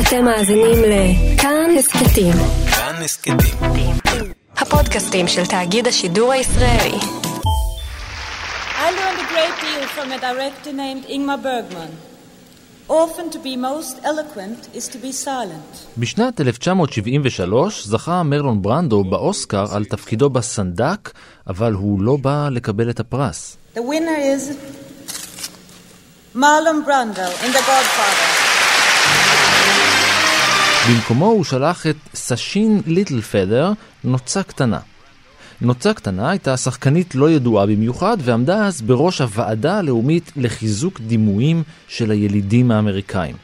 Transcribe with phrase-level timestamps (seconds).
[0.00, 2.32] אתם מאזינים לכאן הסכתים.
[2.70, 3.36] כאן הסכתים.
[4.56, 6.98] הפודקאסטים של תאגיד השידור הישראלי.
[8.78, 11.90] I learned a great deal from a director named Ingmar Bergman.
[12.88, 15.86] Often to be most eloquent is to be silent.
[15.98, 21.10] בשנת 1973 זכה מרלון ברנדו באוסקר על תפקידו בסנדק,
[21.46, 23.56] אבל הוא לא בא לקבל את הפרס.
[23.74, 24.56] The winner is
[26.34, 28.35] Marlon Brando in The Godfather.
[30.88, 33.72] במקומו הוא שלח את סשין ליטל פדר,
[34.04, 34.78] נוצה קטנה.
[35.60, 42.10] נוצה קטנה הייתה שחקנית לא ידועה במיוחד ועמדה אז בראש הוועדה הלאומית לחיזוק דימויים של
[42.10, 43.36] הילידים האמריקאים.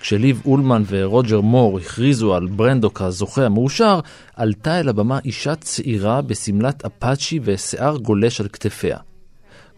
[0.00, 4.00] כשליב אולמן ורוג'ר מור הכריזו על ברנדו כזוכה המאושר,
[4.36, 8.98] עלתה אל הבמה אישה צעירה בשמלת אפאצ'י ושיער גולש על כתפיה.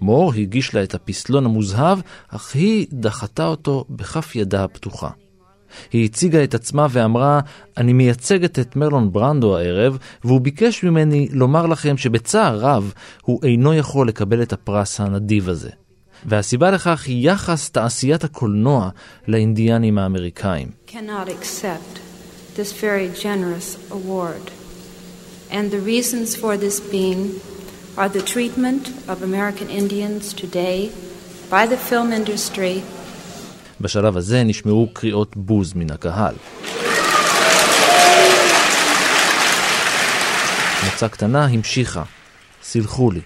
[0.00, 5.08] מור הגיש לה את הפסלון המוזהב, אך היא דחתה אותו בכף ידה הפתוחה.
[5.92, 7.40] היא הציגה את עצמה ואמרה,
[7.76, 12.92] אני מייצגת את מרלון ברנדו הערב, והוא ביקש ממני לומר לכם שבצער רב
[13.22, 15.70] הוא אינו יכול לקבל את הפרס הנדיב הזה.
[16.26, 18.88] והסיבה לכך היא יחס תעשיית הקולנוע
[19.28, 20.68] לאינדיאנים האמריקאים.
[30.34, 30.90] today
[31.50, 32.82] by the film industry
[33.80, 36.34] בשלב הזה נשמעו קריאות בוז מן הקהל.
[40.84, 42.02] מוצא קטנה המשיכה,
[42.62, 43.20] סלחו לי.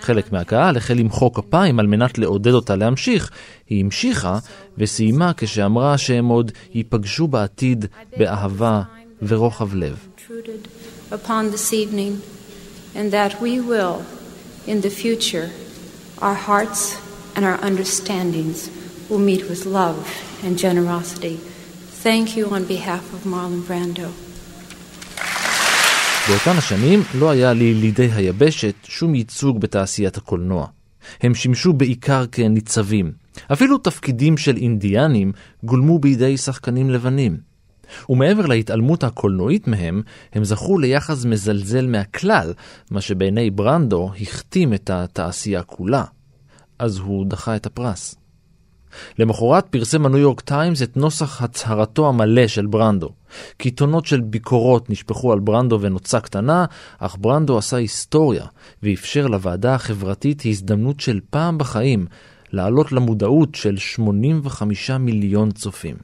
[0.00, 3.30] חלק מהקהל החל למחוא כפיים על מנת לעודד אותה להמשיך.
[3.68, 4.38] היא המשיכה
[4.78, 7.86] וסיימה כשאמרה שהם עוד ייפגשו בעתיד
[8.16, 8.82] באהבה
[9.22, 9.98] ורוחב לב.
[14.66, 15.50] in the future,
[16.26, 16.82] our hearts
[17.36, 18.58] and our understandings
[19.08, 19.98] will meet with love
[20.44, 21.36] and generosity.
[22.04, 24.08] Thank you on behalf of Marlon Brando.
[26.28, 30.66] באותן השנים לא היה לילידי היבשת שום ייצוג בתעשיית הקולנוע.
[31.20, 33.12] הם שימשו בעיקר כניצבים.
[33.52, 35.32] אפילו תפקידים של אינדיאנים
[35.64, 37.36] גולמו בידי שחקנים לבנים.
[38.08, 40.02] ומעבר להתעלמות הקולנועית מהם,
[40.32, 42.52] הם זכו ליחס מזלזל מהכלל,
[42.90, 46.04] מה שבעיני ברנדו הכתים את התעשייה כולה.
[46.78, 48.14] אז הוא דחה את הפרס.
[49.18, 53.10] למחרת פרסם הניו יורק טיימס את נוסח הצהרתו המלא של ברנדו.
[53.56, 56.64] קיתונות של ביקורות נשפכו על ברנדו ונוצה קטנה,
[56.98, 58.44] אך ברנדו עשה היסטוריה
[58.82, 62.06] ואפשר לוועדה החברתית הזדמנות של פעם בחיים
[62.52, 65.96] לעלות למודעות של 85 מיליון צופים.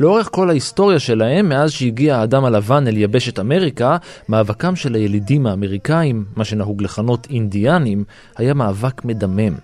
[0.00, 3.96] לאורך כל ההיסטוריה שלהם, מאז שהגיע האדם הלבן אל יבשת אמריקה,
[4.28, 8.04] מאבקם של הילידים האמריקאים, מה שנהוג לכנות אינדיאנים,
[8.36, 9.54] היה מאבק מדמם.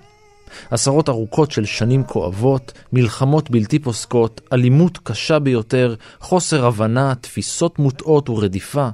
[0.70, 8.28] עשרות ארוכות של שנים כואבות, מלחמות בלתי פוסקות, אלימות קשה ביותר, חוסר הבנה, תפיסות מוטעות
[8.28, 8.88] ורדיפה.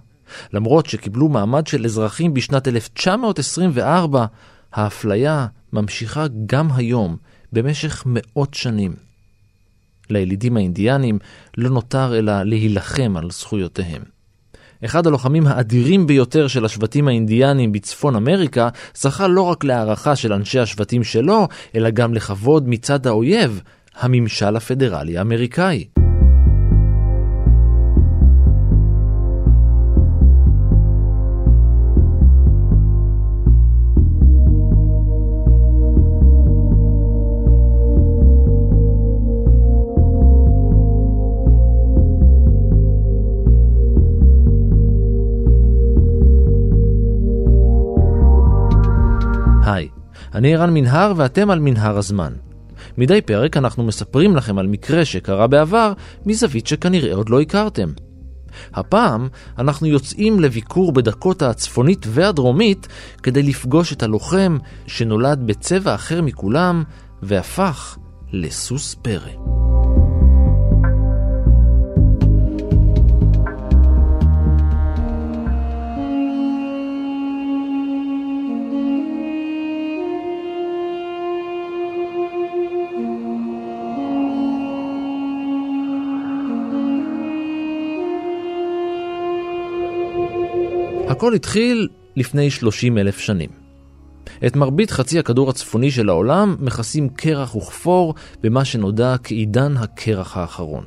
[0.52, 4.26] למרות שקיבלו מעמד של אזרחים בשנת 1924,
[4.72, 7.16] האפליה ממשיכה גם היום,
[7.52, 9.07] במשך מאות שנים.
[10.10, 11.18] לילידים האינדיאנים
[11.58, 14.02] לא נותר אלא להילחם על זכויותיהם.
[14.84, 20.58] אחד הלוחמים האדירים ביותר של השבטים האינדיאנים בצפון אמריקה זכה לא רק להערכה של אנשי
[20.58, 23.62] השבטים שלו, אלא גם לכבוד מצד האויב,
[24.00, 25.97] הממשל הפדרלי האמריקאי.
[50.34, 52.32] אני ערן מנהר ואתם על מנהר הזמן.
[52.98, 55.92] מדי פרק אנחנו מספרים לכם על מקרה שקרה בעבר
[56.26, 57.88] מזווית שכנראה עוד לא הכרתם.
[58.74, 59.28] הפעם
[59.58, 62.88] אנחנו יוצאים לביקור בדקוטה הצפונית והדרומית
[63.22, 66.84] כדי לפגוש את הלוחם שנולד בצבע אחר מכולם
[67.22, 67.98] והפך
[68.32, 69.77] לסוס פרא.
[91.18, 93.50] הכל התחיל לפני 30 אלף שנים.
[94.46, 100.84] את מרבית חצי הכדור הצפוני של העולם מכסים קרח וכפור במה שנודע כעידן הקרח האחרון.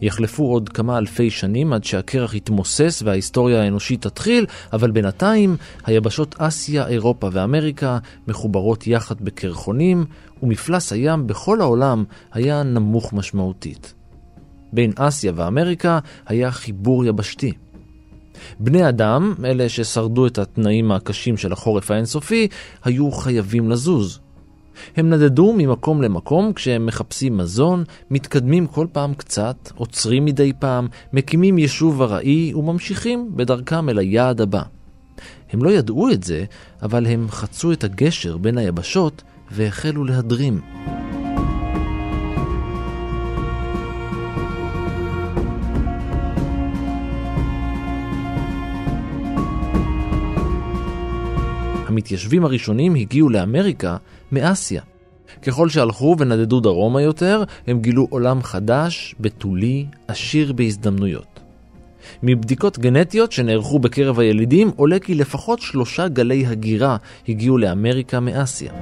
[0.00, 6.86] יחלפו עוד כמה אלפי שנים עד שהקרח יתמוסס וההיסטוריה האנושית תתחיל, אבל בינתיים היבשות אסיה,
[6.86, 7.98] אירופה ואמריקה
[8.28, 10.04] מחוברות יחד בקרחונים,
[10.42, 13.94] ומפלס הים בכל העולם היה נמוך משמעותית.
[14.72, 17.52] בין אסיה ואמריקה היה חיבור יבשתי.
[18.60, 22.48] בני אדם, אלה ששרדו את התנאים הקשים של החורף האינסופי,
[22.84, 24.20] היו חייבים לזוז.
[24.96, 31.58] הם נדדו ממקום למקום כשהם מחפשים מזון, מתקדמים כל פעם קצת, עוצרים מדי פעם, מקימים
[31.58, 34.62] יישוב ארעי וממשיכים בדרכם אל היעד הבא.
[35.52, 36.44] הם לא ידעו את זה,
[36.82, 40.60] אבל הם חצו את הגשר בין היבשות והחלו להדרים.
[51.90, 53.96] המתיישבים הראשונים הגיעו לאמריקה
[54.32, 54.82] מאסיה.
[55.42, 61.40] ככל שהלכו ונדדו דרומה יותר, הם גילו עולם חדש, בתולי, עשיר בהזדמנויות.
[62.22, 66.96] מבדיקות גנטיות שנערכו בקרב הילידים עולה כי לפחות שלושה גלי הגירה
[67.28, 68.72] הגיעו לאמריקה מאסיה.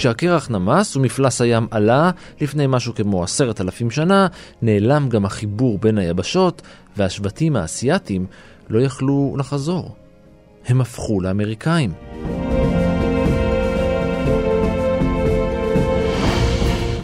[0.00, 2.10] כשהקרח נמס ומפלס הים עלה,
[2.40, 4.26] לפני משהו כמו עשרת אלפים שנה,
[4.62, 6.62] נעלם גם החיבור בין היבשות,
[6.96, 8.26] והשבטים האסייתים
[8.70, 9.94] לא יכלו לחזור.
[10.66, 11.92] הם הפכו לאמריקאים.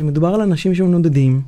[0.01, 1.43] מדובר על אנשים שמנודדים,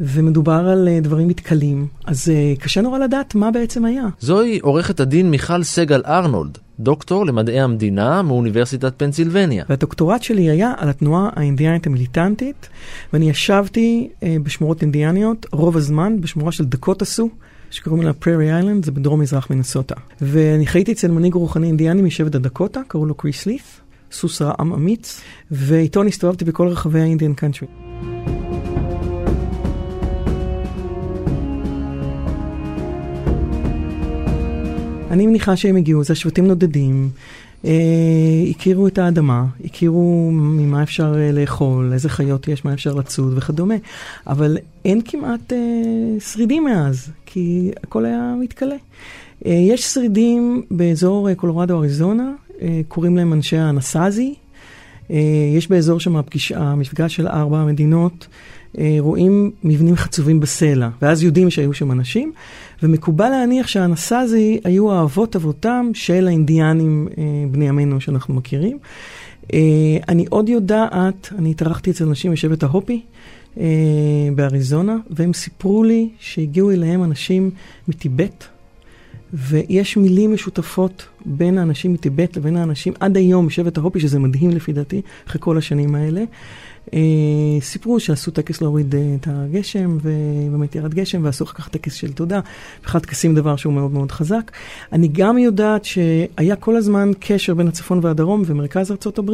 [0.00, 4.04] ומדובר על uh, דברים מתכלים, אז uh, קשה נורא לדעת מה בעצם היה.
[4.20, 9.64] זוהי עורכת הדין מיכל סגל ארנולד, דוקטור למדעי המדינה מאוניברסיטת פנסילבניה.
[9.68, 12.68] והדוקטורט שלי היה על התנועה האינדיאנית המיליטנטית,
[13.12, 17.28] ואני ישבתי אה, בשמורות אינדיאניות רוב הזמן, בשמורה של דקוטה סו.
[17.70, 19.94] שקוראים לה פררי איילנד, זה בדרום מזרח מינסוטה.
[20.20, 23.80] ואני חייתי אצל מנהיג רוחני אינדיאני משבט הדקוטה, קראו לו קריס לית',
[24.12, 27.89] סוס רעם אמיץ, ואיתו אני הסתובבתי בכל רחבי ה Indian Country.
[35.10, 37.10] אני מניחה שהם הגיעו, זה השבטים נודדים,
[37.64, 37.70] אה,
[38.50, 43.74] הכירו את האדמה, הכירו ממה אפשר אה, לאכול, איזה חיות יש, מה אפשר לצוד וכדומה,
[44.26, 45.58] אבל אין כמעט אה,
[46.20, 48.76] שרידים מאז, כי הכל היה מתכלה.
[49.46, 54.34] אה, יש שרידים באזור אה, קולורדו אריזונה, אה, קוראים להם אנשי הנסאזי.
[55.10, 55.16] אה,
[55.56, 58.26] יש באזור שם הפגישה, המפגש של ארבע המדינות.
[58.78, 62.32] אה, רואים מבנים חצובים בסלע, ואז יודעים שהיו שם אנשים,
[62.82, 68.78] ומקובל להניח שהנסאזי היו האבות אבותם של האינדיאנים אה, בני עמנו שאנחנו מכירים.
[69.52, 69.58] אה,
[70.08, 73.02] אני עוד יודעת, אני התארחתי אצל אנשים בשבט ההופי
[74.34, 77.50] באריזונה, והם סיפרו לי שהגיעו אליהם אנשים
[77.88, 78.44] מטיבט,
[79.32, 84.72] ויש מילים משותפות בין האנשים מטיבט לבין האנשים עד היום, שבט ההופי, שזה מדהים לפי
[84.72, 86.24] דעתי, אחרי כל השנים האלה.
[86.94, 91.94] אה, סיפרו שעשו טקס להוריד אה, את הגשם, ובאמת ירד גשם, ועשו אחר כך טקס
[91.94, 92.40] של תודה.
[92.84, 94.50] בכלל טקסים דבר שהוא מאוד מאוד חזק.
[94.92, 99.30] אני גם יודעת שהיה כל הזמן קשר בין הצפון והדרום ומרכז ארה"ב.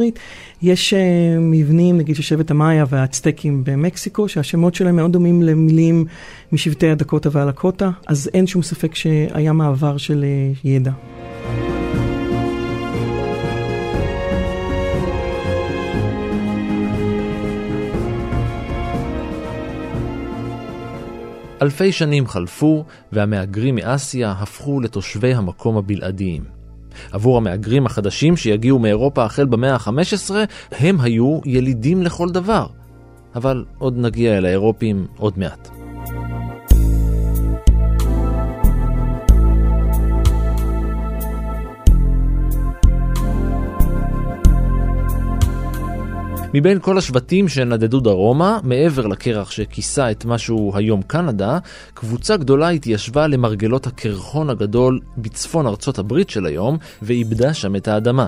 [0.61, 0.99] יש אה,
[1.39, 6.05] מבנים, נגיד של שבט המאיה והאצטקים במקסיקו, שהשמות שלהם מאוד דומים למילים
[6.51, 10.25] משבטי הדקוטה והלקוטה, אז אין שום ספק שהיה מעבר של
[10.63, 10.91] ידע.
[21.61, 26.43] אלפי שנים חלפו, והמהגרים מאסיה הפכו לתושבי המקום הבלעדיים.
[27.11, 30.31] עבור המהגרים החדשים שיגיעו מאירופה החל במאה ה-15,
[30.71, 32.67] הם היו ילידים לכל דבר.
[33.35, 35.69] אבל עוד נגיע אל האירופים עוד מעט.
[46.53, 51.59] מבין כל השבטים שנדדו דרומה, מעבר לקרח שכיסה את מה שהוא היום קנדה,
[51.93, 58.27] קבוצה גדולה התיישבה למרגלות הקרחון הגדול בצפון ארצות הברית של היום, ואיבדה שם את האדמה.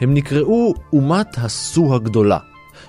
[0.00, 2.38] הם נקראו אומת הסו הגדולה.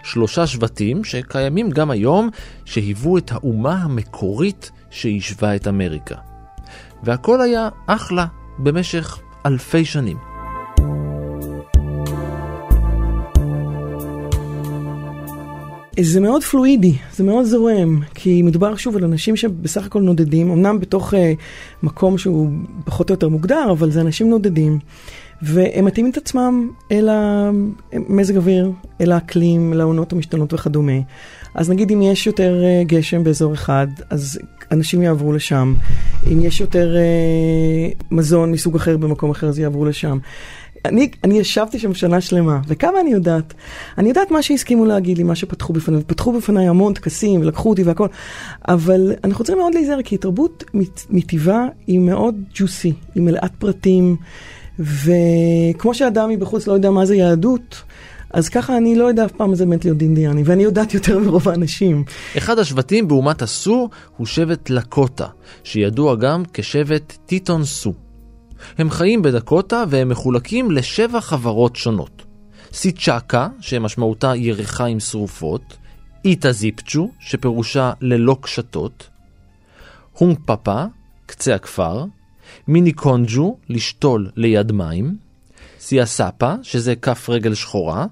[0.04, 2.30] שלושה שבטים שקיימים גם היום,
[2.66, 6.16] שהיוו את האומה המקורית שיישבה את אמריקה.
[7.04, 8.26] והכל היה אחלה
[8.60, 10.18] במשך אלפי שנים.
[16.00, 20.80] זה מאוד פלואידי, זה מאוד זורם, כי מדובר שוב על אנשים שבסך הכל נודדים, אמנם
[20.80, 21.18] בתוך uh,
[21.84, 22.50] מקום שהוא
[22.86, 24.80] פחות או יותר מוגדר, אבל זה אנשים נודדים,
[25.42, 28.72] והם מתאימים את עצמם אל המזג אוויר,
[29.02, 31.00] אל האקלים, אל העונות המשתנות וכדומה.
[31.56, 34.40] אז נגיד אם יש יותר uh, גשם באזור אחד, אז
[34.72, 35.74] אנשים יעברו לשם.
[36.32, 40.18] אם יש יותר uh, מזון מסוג אחר במקום אחר, אז יעברו לשם.
[40.86, 43.54] אני, אני ישבתי שם שנה שלמה, וכמה אני יודעת?
[43.98, 47.84] אני יודעת מה שהסכימו להגיד לי, מה שפתחו בפניי, פתחו בפניי המון טקסים, ולקחו אותי
[47.84, 48.08] והכל,
[48.68, 50.64] אבל אנחנו צריכים מאוד להיזהר, כי תרבות
[51.10, 54.16] מטבעה היא מאוד ג'וסי, היא מלאת פרטים,
[54.80, 57.84] וכמו שאדם מבחוץ לא יודע מה זה יהדות,
[58.34, 61.20] אז ככה אני לא יודע אף פעם מה זה באמת להיות אינדיאני, ואני יודעת יותר
[61.20, 62.04] מרוב האנשים.
[62.38, 65.28] אחד השבטים באומת הסו הוא שבט לקוטה,
[65.64, 67.94] שידוע גם כשבט טיטון סו.
[68.78, 72.24] הם חיים בדקוטה והם מחולקים לשבע חברות שונות.
[72.74, 75.78] סיצ'קה, שמשמעותה ירחיים שרופות,
[76.26, 79.10] איטה זיפצ'ו, שפירושה ללא קשתות,
[80.14, 80.84] הונג פאפה,
[81.26, 82.06] קצה הכפר,
[82.68, 85.18] מיני קונג'ו, לשתול ליד מים,
[85.80, 88.06] סיאספה, שזה כף רגל שחורה,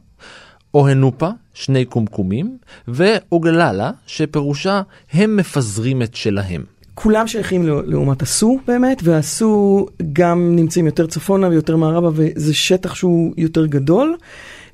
[0.73, 6.63] אוהנופה, שני קומקומים, ואוגללה, שפירושה הם מפזרים את שלהם.
[7.01, 13.33] כולם שייכים לעומת הסו באמת, והסו גם נמצאים יותר צפונה ויותר מערבה, וזה שטח שהוא
[13.37, 14.15] יותר גדול.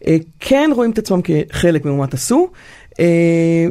[0.08, 2.50] אה, כן רואים את עצמם כחלק מאומת הסו,
[3.00, 3.05] אה,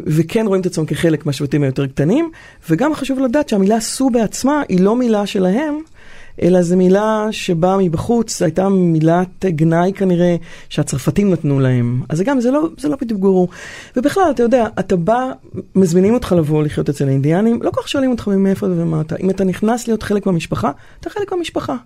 [0.06, 2.30] וכן רואים את עצמם כחלק מהשבטים היותר קטנים,
[2.70, 5.78] וגם חשוב לדעת שהמילה סו בעצמה היא לא מילה שלהם,
[6.42, 10.36] אלא זו מילה שבאה מבחוץ, הייתה מילת גנאי כנראה
[10.68, 12.02] שהצרפתים נתנו להם.
[12.08, 13.48] אז גם, זה לא, זה לא בדיוק ברור.
[13.96, 15.32] ובכלל, אתה יודע, אתה בא,
[15.74, 19.16] מזמינים אותך לבוא לחיות אצל האינדיאנים, לא כל כך שואלים אותך מאיפה ומה אתה.
[19.16, 21.76] אם אתה נכנס להיות חלק מהמשפחה, אתה חלק מהמשפחה.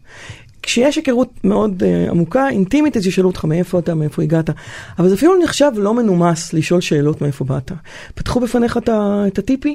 [0.63, 4.51] כשיש היכרות מאוד uh, עמוקה, אינטימית, אז ישאלו אותך מאיפה אתה, מאיפה הגעת.
[4.99, 7.73] אבל זה אפילו נחשב לא מנומס לשאול שאלות מאיפה באת.
[8.15, 9.75] פתחו בפניך את הטיפי,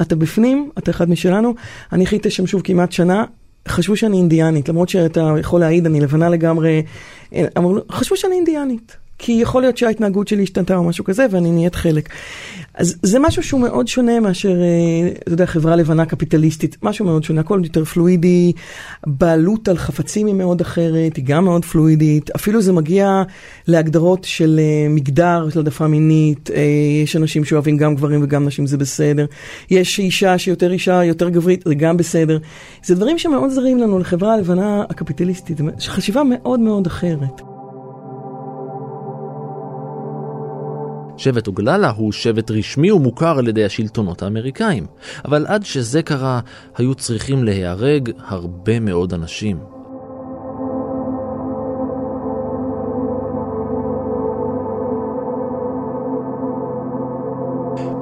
[0.00, 1.54] אתה בפנים, אתה אחד משלנו.
[1.92, 3.24] אני חייתי שם שוב כמעט שנה,
[3.68, 6.82] חשבו שאני אינדיאנית, למרות שאתה יכול להעיד, אני לבנה לגמרי,
[7.58, 8.96] אמרו, חשבו שאני אינדיאנית.
[9.22, 12.08] כי יכול להיות שההתנהגות שלי השתנתה או משהו כזה, ואני נהיית חלק.
[12.74, 17.24] אז זה משהו שהוא מאוד שונה מאשר, אה, אתה יודע, חברה לבנה קפיטליסטית, משהו מאוד
[17.24, 18.52] שונה, הכל יותר פלואידי,
[19.06, 23.22] בעלות על חפצים היא מאוד אחרת, היא גם מאוד פלואידית, אפילו זה מגיע
[23.68, 26.62] להגדרות של אה, מגדר, של העדפה מינית, אה,
[27.04, 29.26] יש אנשים שאוהבים גם גברים וגם נשים, זה בסדר,
[29.70, 32.38] יש אישה שיותר אישה, יותר גברית, זה גם בסדר.
[32.84, 37.51] זה דברים שמאוד זרים לנו לחברה הלבנה הקפיטליסטית, חשיבה מאוד מאוד אחרת.
[41.22, 44.86] שבט אוגללה הוא שבט רשמי ומוכר על ידי השלטונות האמריקאים,
[45.24, 46.40] אבל עד שזה קרה,
[46.76, 49.58] היו צריכים להיהרג הרבה מאוד אנשים.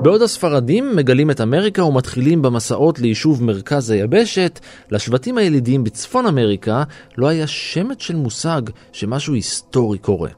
[0.03, 4.61] בעוד הספרדים מגלים את אמריקה ומתחילים במסעות ליישוב מרכז היבשת,
[4.91, 6.83] לשבטים הילידיים בצפון אמריקה
[7.19, 8.63] לא היה שמץ של מושג
[8.93, 10.31] שמשהו היסטורי קורה.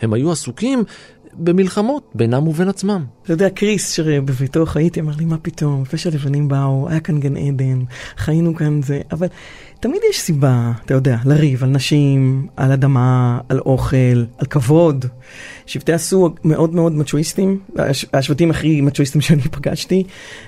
[0.00, 0.84] הם היו עסוקים
[1.34, 3.04] במלחמות בינם ובין עצמם.
[3.22, 7.36] אתה יודע, קריס, שבביתו חייתי, אמר לי, מה פתאום, לפני שהלבנים באו, היה כאן גן
[7.36, 7.82] עדן,
[8.16, 9.26] חיינו כאן זה, אבל
[9.80, 15.04] תמיד יש סיבה, אתה יודע, לריב על נשים, על אדמה, על אוכל, על כבוד.
[15.66, 17.58] שבטי הסוג מאוד מאוד מצ'ואיסטים,
[18.12, 20.04] השבטים הכי מצ'ואיסטים שאני פגשתי,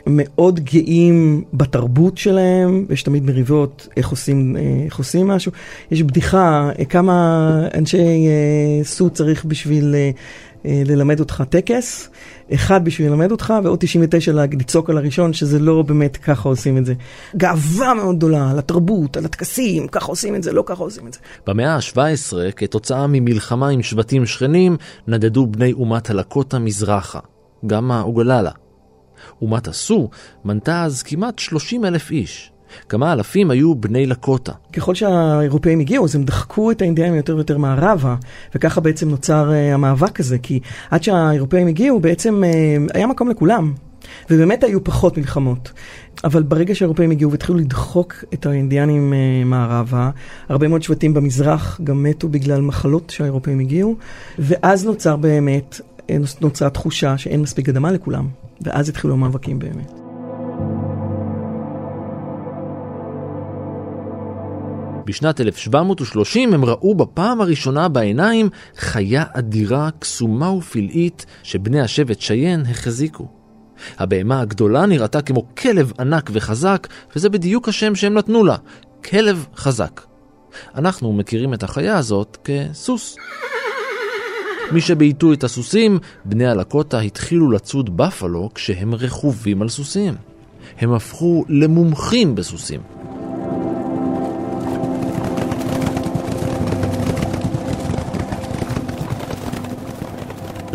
[0.06, 5.52] מאוד גאים בתרבות שלהם, ויש תמיד מריבות איך עושים, איך עושים משהו.
[5.90, 9.94] יש בדיחה, כמה אנשי אה, סו צריך בשביל...
[9.94, 10.10] אה, אה,
[10.64, 12.10] ללמד אותך טקס,
[12.54, 16.86] אחד בשביל ללמד אותך, ועוד 99 לצעוק על הראשון, שזה לא באמת ככה עושים את
[16.86, 16.94] זה.
[17.36, 21.12] גאווה מאוד גדולה על התרבות, על הטקסים, ככה עושים את זה, לא ככה עושים את
[21.12, 21.18] זה.
[21.46, 24.76] במאה ה-17, כתוצאה ממלחמה עם שבטים שכנים,
[25.08, 27.20] נדדו בני אומת הלקוטה מזרחה,
[27.66, 28.50] גם האוגללה.
[29.42, 30.10] אומת הסו
[30.44, 32.51] מנתה אז כמעט 30 אלף איש.
[32.88, 34.52] כמה אלפים היו בני לקוטה.
[34.72, 38.16] ככל שהאירופאים הגיעו, אז הם דחקו את האינדיאנים יותר ויותר מערבה,
[38.54, 40.60] וככה בעצם נוצר uh, המאבק הזה, כי
[40.90, 43.72] עד שהאירופאים הגיעו, בעצם uh, היה מקום לכולם.
[44.30, 45.72] ובאמת היו פחות מלחמות.
[46.24, 50.10] אבל ברגע שהאירופאים הגיעו והתחילו לדחוק את האינדיאנים uh, מערבה,
[50.48, 53.96] הרבה מאוד שבטים במזרח גם מתו בגלל מחלות שהאירופאים הגיעו,
[54.38, 55.80] ואז נוצר באמת,
[56.40, 58.28] נוצרה תחושה שאין מספיק אדמה לכולם,
[58.60, 60.01] ואז התחילו המאבקים באמת.
[65.04, 73.28] בשנת 1730 הם ראו בפעם הראשונה בעיניים חיה אדירה, קסומה ופלאית, שבני השבט שיין החזיקו.
[73.98, 78.56] הבהמה הגדולה נראתה כמו כלב ענק וחזק, וזה בדיוק השם שהם נתנו לה,
[79.04, 80.00] כלב חזק.
[80.74, 83.16] אנחנו מכירים את החיה הזאת כסוס.
[84.72, 90.14] מי שבעיטו את הסוסים, בני הלקוטה התחילו לצוד בפלו כשהם רכובים על סוסים.
[90.78, 92.80] הם הפכו למומחים בסוסים.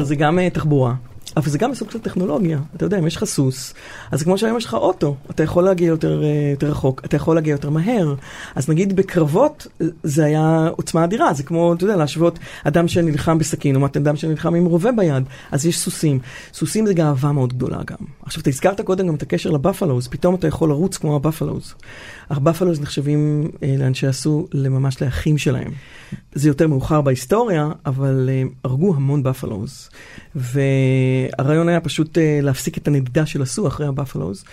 [0.04, 0.94] זה גם uh, תחבורה.
[1.38, 2.60] אבל זה גם סוג של טכנולוגיה.
[2.75, 3.74] אתה יודע, אם יש לך סוס,
[4.12, 7.36] אז כמו שהיום יש לך אוטו, אתה יכול להגיע יותר, אה, יותר רחוק, אתה יכול
[7.36, 8.16] להגיע יותר מהר.
[8.56, 9.68] אז נגיד בקרבות,
[10.04, 14.56] זה היה עוצמה אדירה, זה כמו, אתה יודע, להשוות אדם שנלחם בסכין, לעומת אדם שנלחם
[14.56, 15.24] עם רובה ביד.
[15.51, 16.20] אז יש סוסים.
[16.54, 17.98] סוסים זה גאווה מאוד גדולה גם.
[18.25, 21.74] עכשיו, אתה הזכרת קודם גם את הקשר לבפלוז, פתאום אתה יכול לרוץ כמו הבפלוז.
[22.29, 25.72] הבפלוז נחשבים אה, לאנשי הסו, לממש לאחים שלהם.
[26.34, 29.89] זה יותר מאוחר בהיסטוריה, אבל אה, הרגו המון בפלוז.
[30.36, 34.43] והרעיון היה פשוט אה, להפסיק את הנדידה של הסו אחרי הבפלוז.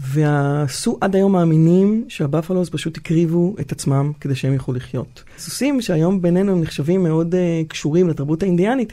[0.00, 5.24] והסו עד היום מאמינים שהבפלוז פשוט הקריבו את עצמם כדי שהם יוכלו לחיות.
[5.38, 8.92] סוסים שהיום בינינו הם נחשבים מאוד uh, קשורים לתרבות האינדיאנית,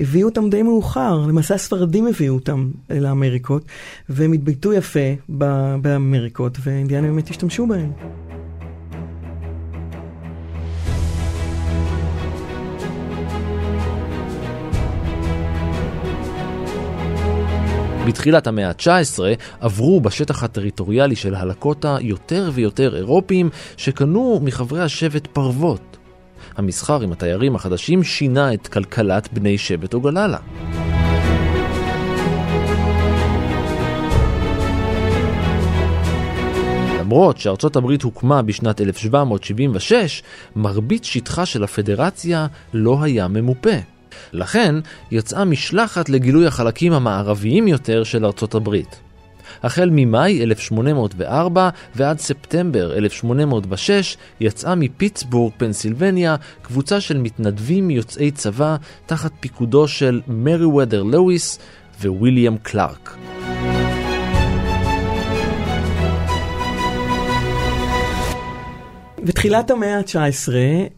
[0.00, 3.64] הביאו אותם די מאוחר, למעשה הספרדים הביאו אותם לאמריקות,
[4.08, 5.14] והם התבייתו יפה
[5.82, 8.25] באמריקות, והאינדיאנים באמת השתמשו בהם.
[18.06, 19.18] בתחילת המאה ה-19
[19.60, 25.96] עברו בשטח הטריטוריאלי של הלקוטה יותר ויותר אירופים שקנו מחברי השבט פרוות.
[26.56, 30.38] המסחר עם התיירים החדשים שינה את כלכלת בני שבט אוגללה.
[37.00, 40.22] למרות שארצות הברית הוקמה בשנת 1776,
[40.56, 43.95] מרבית שטחה של הפדרציה לא היה ממופה.
[44.32, 44.74] לכן
[45.10, 49.00] יצאה משלחת לגילוי החלקים המערביים יותר של ארצות הברית.
[49.62, 59.32] החל ממאי 1804 ועד ספטמבר 1806 יצאה מפיטסבורג, פנסילבניה, קבוצה של מתנדבים יוצאי צבא תחת
[59.40, 61.58] פיקודו של מרי וודר לואיס
[62.02, 63.16] וויליאם קלארק.
[69.24, 70.52] בתחילת המאה ה-19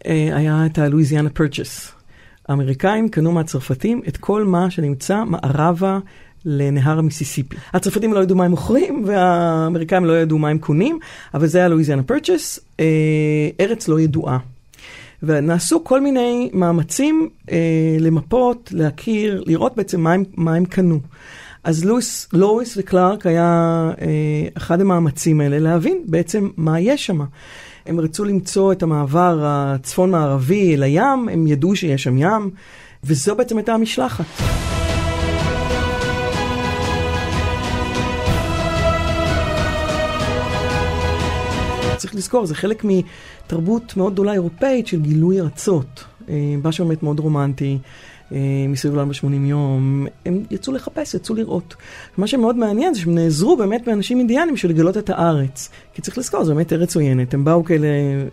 [0.06, 1.97] אה, היה את הלואיזיאנה פרצ'ס.
[2.48, 5.98] האמריקאים קנו מהצרפתים את כל מה שנמצא מערבה
[6.44, 7.56] לנהר המיסיסיפי.
[7.72, 10.98] הצרפתים לא ידעו מה הם מוכרים, והאמריקאים לא ידעו מה הם קונים,
[11.34, 12.84] אבל זה היה לואיזיאנה פרצ'ס, אה,
[13.60, 14.38] ארץ לא ידועה.
[15.22, 21.00] ונעשו כל מיני מאמצים אה, למפות, להכיר, לראות בעצם מה הם, מה הם קנו.
[21.64, 27.20] אז לואיס, לואיס וקלארק היה אה, אחד המאמצים האלה להבין בעצם מה יש שם.
[27.88, 32.50] הם רצו למצוא את המעבר הצפון-מערבי אל הים, הם ידעו שיש שם ים,
[33.04, 34.24] וזו בעצם הייתה המשלחת.
[41.96, 46.04] צריך לזכור, זה חלק מתרבות מאוד גדולה אירופאית של גילוי ארצות.
[46.30, 47.78] אה, משהו באמת מאוד רומנטי.
[48.32, 48.38] אה,
[48.68, 51.74] מסביב לעולם ב-80 יום, הם יצאו לחפש, יצאו לראות.
[52.16, 55.70] מה שמאוד מעניין זה שהם נעזרו באמת באנשים אינדיאנים של לגלות את הארץ.
[55.94, 57.88] כי צריך לזכור, זו באמת ארץ עוינת, הם באו כאלה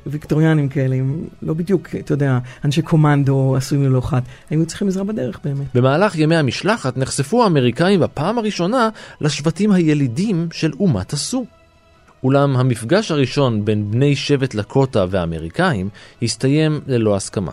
[0.08, 4.88] ויקטוריאנים כאלה, הם לא בדיוק, אתה יודע, אנשי קומנדו עשויים ללא חת, הם היו צריכים
[4.88, 5.76] עזרה בדרך באמת.
[5.76, 8.90] במהלך ימי המשלחת נחשפו האמריקאים בפעם הראשונה
[9.22, 11.46] לשבטים הילידים של אומת הסו.
[12.24, 15.90] אולם המפגש הראשון בין בני שבט לקוטה והאמריקאים
[16.22, 17.52] הסתיים ללא הסכמה.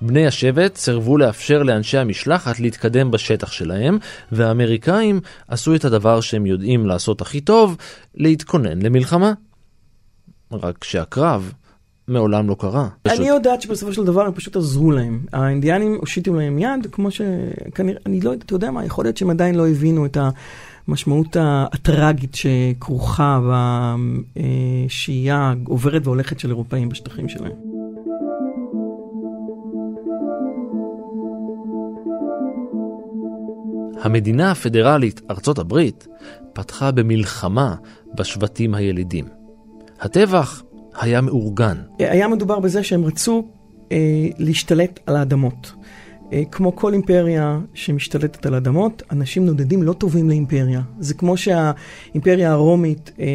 [0.00, 3.98] בני השבט סירבו לאפשר לאנשי המשלחת להתקדם בשטח שלהם,
[4.32, 7.76] והאמריקאים עשו את הדבר שהם יודעים לעשות הכי טוב,
[8.14, 9.32] להתכונן למלחמה.
[10.52, 11.52] רק שהקרב
[12.08, 12.88] מעולם לא קרה.
[13.02, 13.18] פשוט...
[13.18, 15.20] אני יודעת שבסופו של דבר הם פשוט עזרו להם.
[15.32, 19.30] האינדיאנים הושיטו להם יד, כמו שכנראה, אני לא יודע, אתה יודע מה, יכול להיות שהם
[19.30, 20.16] עדיין לא הבינו את
[20.88, 23.40] המשמעות הטראגית שכרוכה
[24.86, 27.52] בשהייה עוברת והולכת של אירופאים בשטחים שלהם.
[34.02, 36.06] המדינה הפדרלית ארצות הברית
[36.52, 37.74] פתחה במלחמה
[38.14, 39.24] בשבטים הילידים.
[40.00, 40.62] הטבח
[41.00, 41.76] היה מאורגן.
[41.98, 43.48] היה מדובר בזה שהם רצו
[43.92, 45.72] אה, להשתלט על האדמות.
[46.32, 50.80] אה, כמו כל אימפריה שמשתלטת על אדמות, אנשים נודדים לא טובים לאימפריה.
[50.98, 53.26] זה כמו שהאימפריה הרומית אה,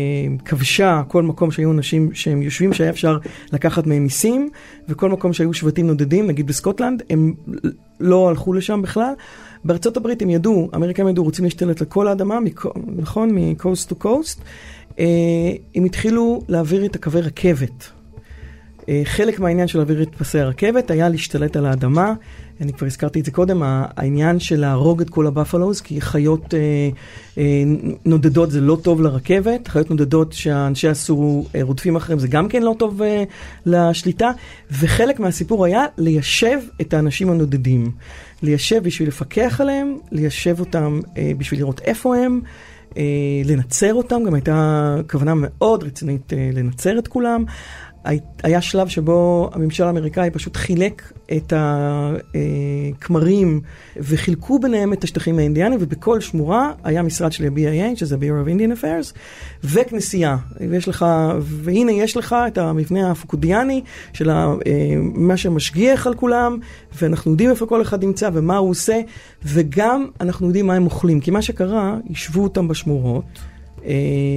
[0.46, 3.18] כבשה כל מקום שהיו אנשים שהם יושבים שהיה אפשר
[3.52, 4.50] לקחת מהם מיסים,
[4.90, 7.34] וכל מקום שהיו שבטים נודדים, נגיד בסקוטלנד, הם
[8.00, 9.14] לא הלכו לשם בכלל.
[9.66, 12.40] בארצות הברית הם ידעו, האמריקאים ידעו, רוצים להשתלט על כל האדמה,
[12.96, 13.30] נכון?
[13.30, 14.42] מ-coast to coast.
[15.00, 15.06] אה,
[15.76, 17.90] הם התחילו להעביר את הקווי רכבת.
[18.90, 22.14] אה, חלק מהעניין של להעביר את פסי הרכבת היה להשתלט על האדמה.
[22.62, 26.60] אני כבר הזכרתי את זה קודם, העניין של להרוג את כל הבפלוז, כי חיות אה,
[27.38, 27.64] אה,
[28.06, 32.64] נודדות זה לא טוב לרכבת, חיות נודדות שהאנשי הסור אה, רודפים אחריהם זה גם כן
[32.64, 33.24] לא טוב אה,
[33.66, 34.32] לשליטה,
[34.72, 37.92] וחלק מהסיפור היה ליישב את האנשים הנודדים.
[38.44, 42.42] ליישב בשביל לפקח עליהם, ליישב אותם אה, בשביל לראות איפה הם.
[42.98, 43.04] אה,
[43.46, 47.46] לנצר אותם, גם הייתה כוונה מאוד רצינית אה, לנצר את כולם.
[48.44, 51.54] היה שלב שבו הממשל האמריקאי פשוט חילק את
[52.96, 53.62] הכמרים
[53.98, 58.82] וחילקו ביניהם את השטחים האינדיאנים, ובכל שמורה היה משרד של ה-BIA, שזה Bureau of Indian
[58.82, 59.18] Affairs,
[59.64, 60.38] וכנסייה.
[60.70, 61.06] ויש לך,
[61.40, 63.82] והנה יש לך את המבנה הפוקודיאני
[64.14, 64.54] של אה,
[65.00, 66.58] מה שמשגיח על כולם,
[67.02, 69.00] ואנחנו יודעים איפה כל אחד נמצא ומה הוא עושה,
[69.46, 71.20] וגם אנחנו יודעים מה הם אוכלים.
[71.20, 73.53] כי מה שקרה, ישבו אותם בשמורות.
[73.86, 73.94] אה,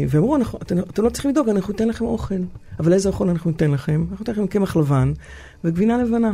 [0.08, 2.34] ואמרו, אתם, לא צריכים לדאוג, אנחנו ניתן לכם אוכל.
[2.80, 4.04] אבל איזה אוכל אנחנו ניתן לכם?
[4.10, 5.12] אנחנו ניתן לכם קמח לבן
[5.64, 6.32] וגבינה לבנה.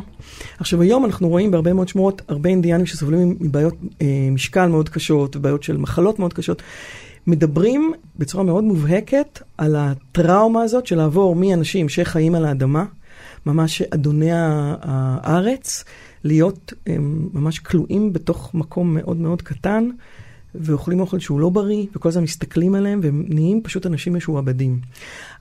[0.59, 5.37] עכשיו, היום אנחנו רואים בהרבה מאוד שמורות הרבה אינדיאנים שסובלים מבעיות אה, משקל מאוד קשות
[5.37, 6.63] ובעיות של מחלות מאוד קשות.
[7.27, 12.85] מדברים בצורה מאוד מובהקת על הטראומה הזאת של לעבור מאנשים שחיים על האדמה,
[13.47, 15.85] ממש אדוני הארץ,
[16.25, 19.89] להיות הם, אה, ממש כלואים בתוך מקום מאוד מאוד קטן.
[20.55, 24.81] ואוכלים אוכל שהוא לא בריא, וכל הזמן מסתכלים עליהם, והם נהיים פשוט אנשים משועבדים.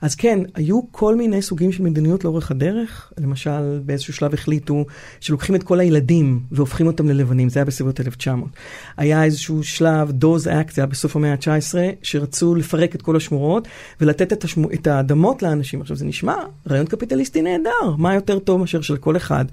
[0.02, 3.12] אז כן, היו כל מיני סוגים של מדיניות לאורך הדרך.
[3.18, 4.84] למשל, באיזשהו שלב החליטו
[5.20, 8.50] שלוקחים את כל הילדים והופכים אותם ללבנים, זה היה בסביבות 1900.
[8.96, 13.68] היה איזשהו שלב, דוז אקט, זה היה בסוף המאה ה-19, שרצו לפרק את כל השמורות
[14.00, 15.80] ולתת את, השמו, את האדמות לאנשים.
[15.80, 16.36] עכשיו, זה נשמע
[16.70, 19.44] רעיון קפיטליסטי נהדר, מה יותר טוב מאשר שלכל אחד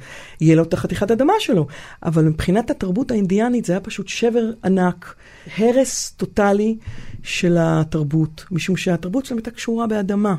[0.41, 1.67] יהיה לו את החתיכת אדמה שלו.
[2.03, 5.15] אבל מבחינת התרבות האינדיאנית זה היה פשוט שבר ענק.
[5.57, 6.77] הרס טוטאלי
[7.23, 10.35] של התרבות, משום שהתרבות שלהם הייתה קשורה באדמה.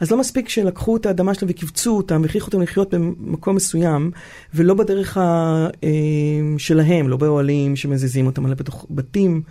[0.00, 4.10] אז לא מספיק שלקחו את האדמה שלהם וקיבצו אותם והכריחו אותם לחיות במקום מסוים,
[4.54, 5.20] ולא בדרך ה,
[5.84, 5.90] אה,
[6.58, 9.42] שלהם, לא באוהלים שמזיזים אותם, אלא בתוך בתים.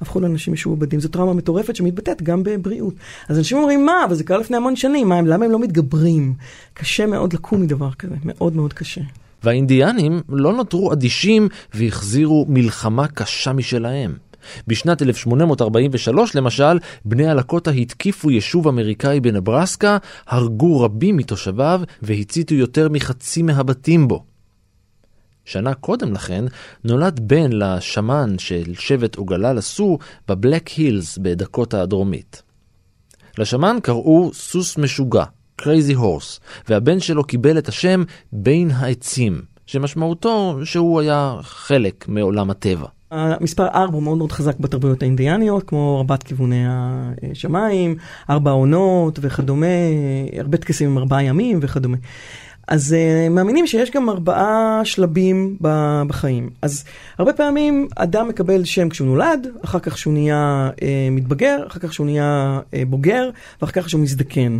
[0.00, 1.00] הפכו לאנשים משועבדים.
[1.00, 2.94] זו טראומה מטורפת שמתבטאת גם בבריאות.
[3.28, 6.34] אז אנשים אומרים, מה, אבל זה קרה לפני המון שנים, מה, למה הם לא מתגברים?
[6.74, 9.00] קשה מאוד לקום מדבר כזה, מאוד מאוד קשה.
[9.44, 14.14] והאינדיאנים לא נותרו אדישים והחזירו מלחמה קשה משלהם.
[14.66, 23.42] בשנת 1843 למשל, בני הלקוטה התקיפו יישוב אמריקאי בנברסקה, הרגו רבים מתושביו והציתו יותר מחצי
[23.42, 24.24] מהבתים בו.
[25.44, 26.44] שנה קודם לכן
[26.84, 32.42] נולד בן לשמן של שבט אוגללה סו בבלק הילס בדקוטה הדרומית.
[33.38, 35.24] לשמן קראו סוס משוגע,
[35.56, 42.95] קרייזי הורס, והבן שלו קיבל את השם בין העצים, שמשמעותו שהוא היה חלק מעולם הטבע.
[43.10, 46.64] המספר 4 הוא מאוד מאוד חזק בתרבויות האינדיאניות, כמו ארבעת כיווני
[47.32, 47.96] השמיים,
[48.30, 49.66] ארבע עונות וכדומה,
[50.38, 51.96] הרבה טקסים עם ארבעה ימים וכדומה.
[52.68, 55.56] אז uh, מאמינים שיש גם ארבעה שלבים
[56.06, 56.50] בחיים.
[56.62, 56.84] אז
[57.18, 61.92] הרבה פעמים אדם מקבל שם כשהוא נולד, אחר כך שהוא נהיה uh, מתבגר, אחר כך
[61.92, 63.30] שהוא נהיה uh, בוגר,
[63.62, 64.58] ואחר כך שהוא מזדקן.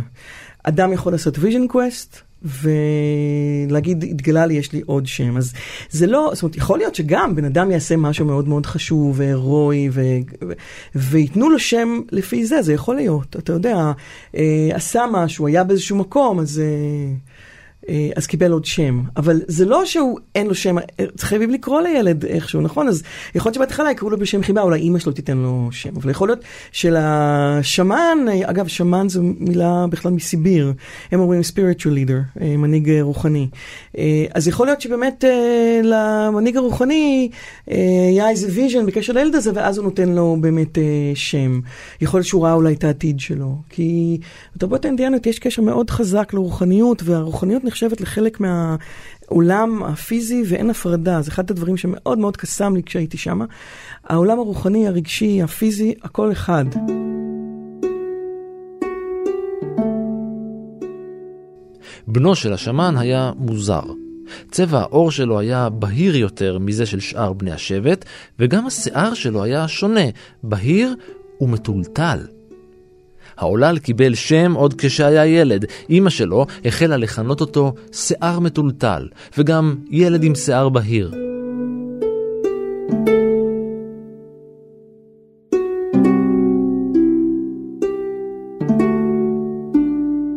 [0.63, 5.37] אדם יכול לעשות vision quest, ולהגיד, התגלה לי, יש לי עוד שם.
[5.37, 5.53] אז
[5.89, 9.89] זה לא, זאת אומרת, יכול להיות שגם בן אדם יעשה משהו מאוד מאוד חשוב והירואי,
[9.91, 10.01] ו...
[10.47, 10.53] ו...
[10.95, 13.35] וייתנו לו שם לפי זה, זה יכול להיות.
[13.35, 13.91] אתה יודע,
[14.35, 16.59] אה, עשה משהו, היה באיזשהו מקום, אז...
[16.59, 17.13] אה,
[18.15, 19.01] אז קיבל עוד שם.
[19.17, 20.75] אבל זה לא שהוא אין לו שם,
[21.19, 22.87] חייבים לקרוא לילד איכשהו, נכון?
[22.87, 23.03] אז
[23.35, 25.89] יכול להיות שבהתחלה יקראו לו בשם חיבה, אולי אימא שלו תיתן לו שם.
[25.95, 26.39] אבל יכול להיות
[26.71, 30.73] שלשמן, אגב, שמן זו מילה בכלל מסיביר,
[31.11, 33.47] הם אומרים spiritual leader, אה, מנהיג רוחני.
[33.97, 35.23] אה, אז יכול להיות שבאמת
[35.83, 37.29] למנהיג הרוחני
[37.67, 40.77] היה איזה vision בקשר לילד הזה, ואז הוא נותן לו באמת
[41.15, 41.59] שם.
[42.01, 43.55] יכול להיות שהוא ראה אולי את העתיד שלו.
[43.69, 44.17] כי
[44.55, 51.21] בתרבות האינדיאנית יש קשר מאוד חזק לרוחניות, והרוחניות נחשבת לחלק מהעולם הפיזי ואין הפרדה.
[51.21, 53.41] זה אחד הדברים שמאוד מאוד קסם לי כשהייתי שם.
[54.03, 56.65] העולם הרוחני, הרגשי, הפיזי, הכל אחד.
[62.07, 63.83] בנו של השמן היה מוזר.
[64.51, 68.05] צבע העור שלו היה בהיר יותר מזה של שאר בני השבט,
[68.39, 70.05] וגם השיער שלו היה שונה,
[70.43, 70.95] בהיר
[71.41, 72.36] ומטולטל.
[73.37, 75.65] העולל קיבל שם עוד כשהיה ילד.
[75.89, 81.11] אמא שלו החלה לכנות אותו שיער מטולטל, וגם ילד עם שיער בהיר.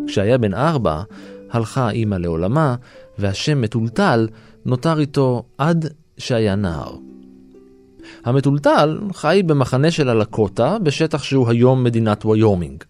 [0.06, 1.02] כשהיה בן ארבע,
[1.50, 2.74] הלכה אמא לעולמה,
[3.18, 4.28] והשם מטולטל
[4.64, 5.86] נותר איתו עד
[6.18, 7.09] שהיה נער.
[8.24, 12.84] המטולטל חי במחנה של הלקוטה, בשטח שהוא היום מדינת ויומינג.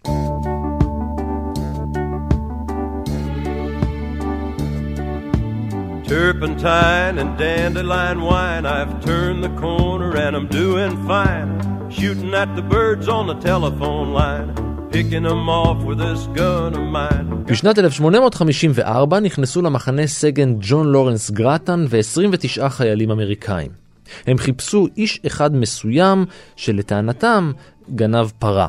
[6.04, 11.48] Turpentine and dandelion wine, I've turned the corner and I'm doing fine.
[11.96, 14.50] Shooting at the birds on the telephone line.
[17.46, 23.79] בשנת 1854 נכנסו למחנה סגן ג'ון לורנס גרטן ו-29 חיילים אמריקאים.
[24.26, 26.24] הם חיפשו איש אחד מסוים
[26.56, 27.52] שלטענתם
[27.94, 28.66] גנב פרה.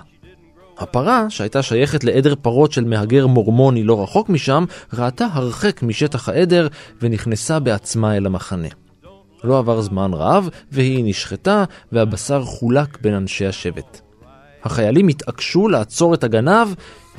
[0.77, 6.67] הפרה, שהייתה שייכת לעדר פרות של מהגר מורמוני לא רחוק משם, ראתה הרחק משטח העדר
[7.01, 8.67] ונכנסה בעצמה אל המחנה.
[9.43, 14.01] לא עבר זמן רב, והיא נשחטה, והבשר חולק בין אנשי השבט.
[14.63, 16.67] החיילים התעקשו לעצור את הגנב,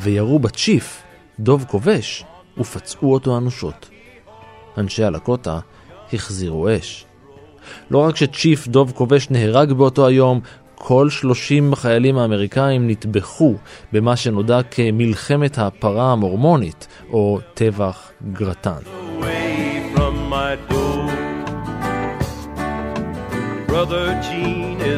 [0.01, 1.03] וירו בצ'יף,
[1.41, 2.25] דוב כובש,
[2.59, 3.89] ופצעו אותו אנושות.
[4.79, 5.59] אנשי הלקוטה
[6.13, 7.07] החזירו אש.
[7.91, 10.41] לא רק שצ'יף דוב כובש נהרג באותו היום,
[10.75, 13.55] כל 30 החיילים האמריקאים נטבחו
[13.93, 18.83] במה שנודע כמלחמת הפרה המורמונית, או טבח גרטן.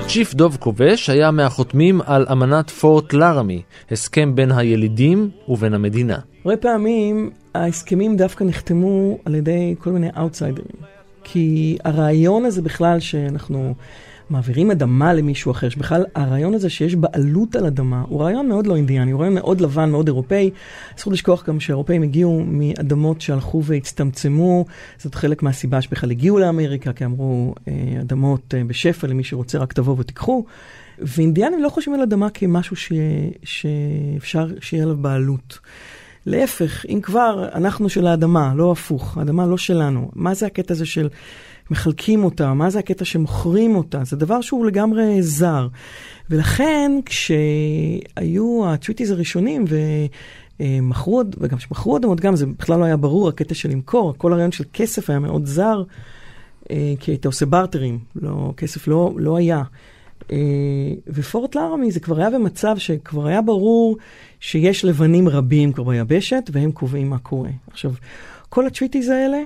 [0.07, 6.19] צ'יף דוב כובש היה מהחותמים על אמנת פורט לארמי, הסכם בין הילידים ובין המדינה.
[6.45, 10.94] הרבה פעמים ההסכמים דווקא נחתמו על ידי כל מיני אאוטסיידרים.
[11.25, 13.75] כי הרעיון הזה בכלל שאנחנו
[14.31, 18.77] מעבירים אדמה למישהו אחר, שבכלל הרעיון הזה שיש בעלות על אדמה, הוא רעיון מאוד לא
[18.77, 20.51] אינדיאני, הוא רעיון מאוד לבן, מאוד אירופאי.
[20.99, 24.65] אסור לשכוח גם שהאירופאים הגיעו מאדמות שהלכו והצטמצמו,
[24.99, 29.73] זאת חלק מהסיבה שבכלל הגיעו לאמריקה, כי אמרו, אה, אדמות אה, בשפע למי שרוצה רק
[29.73, 30.45] תבוא ותיקחו.
[30.99, 32.93] ואינדיאנים לא חושבים על אדמה כמשהו ש...
[33.45, 35.59] שאפשר שיהיה עליו בעלות.
[36.27, 40.11] להפך, אם כבר, אנחנו של האדמה, לא הפוך, האדמה לא שלנו.
[40.15, 41.09] מה זה הקטע הזה של
[41.71, 42.55] מחלקים אותה?
[42.55, 44.05] מה זה הקטע שמוכרים אותה?
[44.05, 45.69] זה דבר שהוא לגמרי זר.
[46.31, 49.77] ולכן, כשהיו הטוויטיז הראשונים, ו...
[50.61, 54.33] מכרו עוד, וגם שמכרו אדמות גם, זה בכלל לא היה ברור, הקטע של למכור, כל
[54.33, 55.83] הרעיון של כסף היה מאוד זר,
[56.71, 59.63] אה, כי היית עושה בארטרים, לא, כסף לא, לא היה.
[60.33, 60.37] אה,
[61.07, 63.97] ופורט לארמי זה כבר היה במצב שכבר היה ברור
[64.41, 67.51] שיש לבנים רבים כבר ביבשת, והם קובעים מה קורה.
[67.71, 67.93] עכשיו,
[68.49, 69.39] כל הטוויטיז האלה,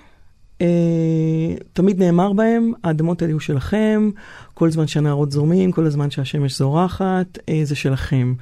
[0.61, 4.11] אה, תמיד נאמר בהם, האדמות האלה היו שלכם,
[4.55, 8.35] כל זמן שהנערות זורמים, כל הזמן שהשמש זורחת, אה, זה שלכם.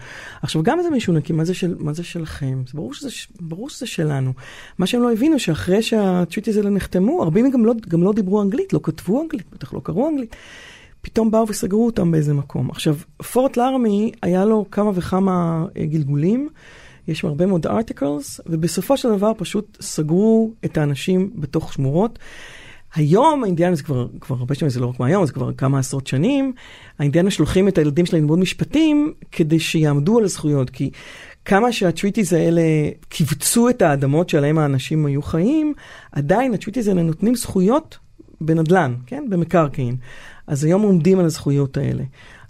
[0.43, 2.62] עכשיו, גם איזה מישהו נקי, מה זה, של, מה זה שלכם?
[2.67, 3.09] זה ברור שזה,
[3.41, 4.33] ברור שזה שלנו.
[4.79, 8.73] מה שהם לא הבינו, שאחרי שהטוויטיז האלה נחתמו, הרבה גם לא, גם לא דיברו אנגלית,
[8.73, 10.37] לא כתבו אנגלית, בטח לא קראו אנגלית.
[11.07, 12.71] פתאום באו וסגרו אותם באיזה מקום.
[12.71, 12.97] עכשיו,
[13.33, 16.49] פורט לארמי, היה לו כמה וכמה אה, גלגולים,
[17.09, 22.19] יש שם הרבה מאוד ארטיקלס, ובסופו של דבר פשוט סגרו את האנשים בתוך שמורות.
[22.95, 26.07] היום האינדיאנים זה כבר, כבר הרבה שנים, זה לא רק מהיום, זה כבר כמה עשרות
[26.07, 26.53] שנים,
[26.99, 30.90] האינדיאנים שולחים את הילדים שלהם ללמוד משפטים כדי שיעמדו על הזכויות, כי
[31.45, 32.62] כמה שה treaties האלה
[33.09, 35.75] קיצצו את האדמות שעליהם האנשים היו חיים,
[36.12, 37.99] עדיין ה treaties האלה נותנים זכויות
[38.40, 39.25] בנדל"ן, כן?
[39.29, 39.97] במקרקעין.
[40.46, 42.04] אז היום עומדים על הזכויות האלה.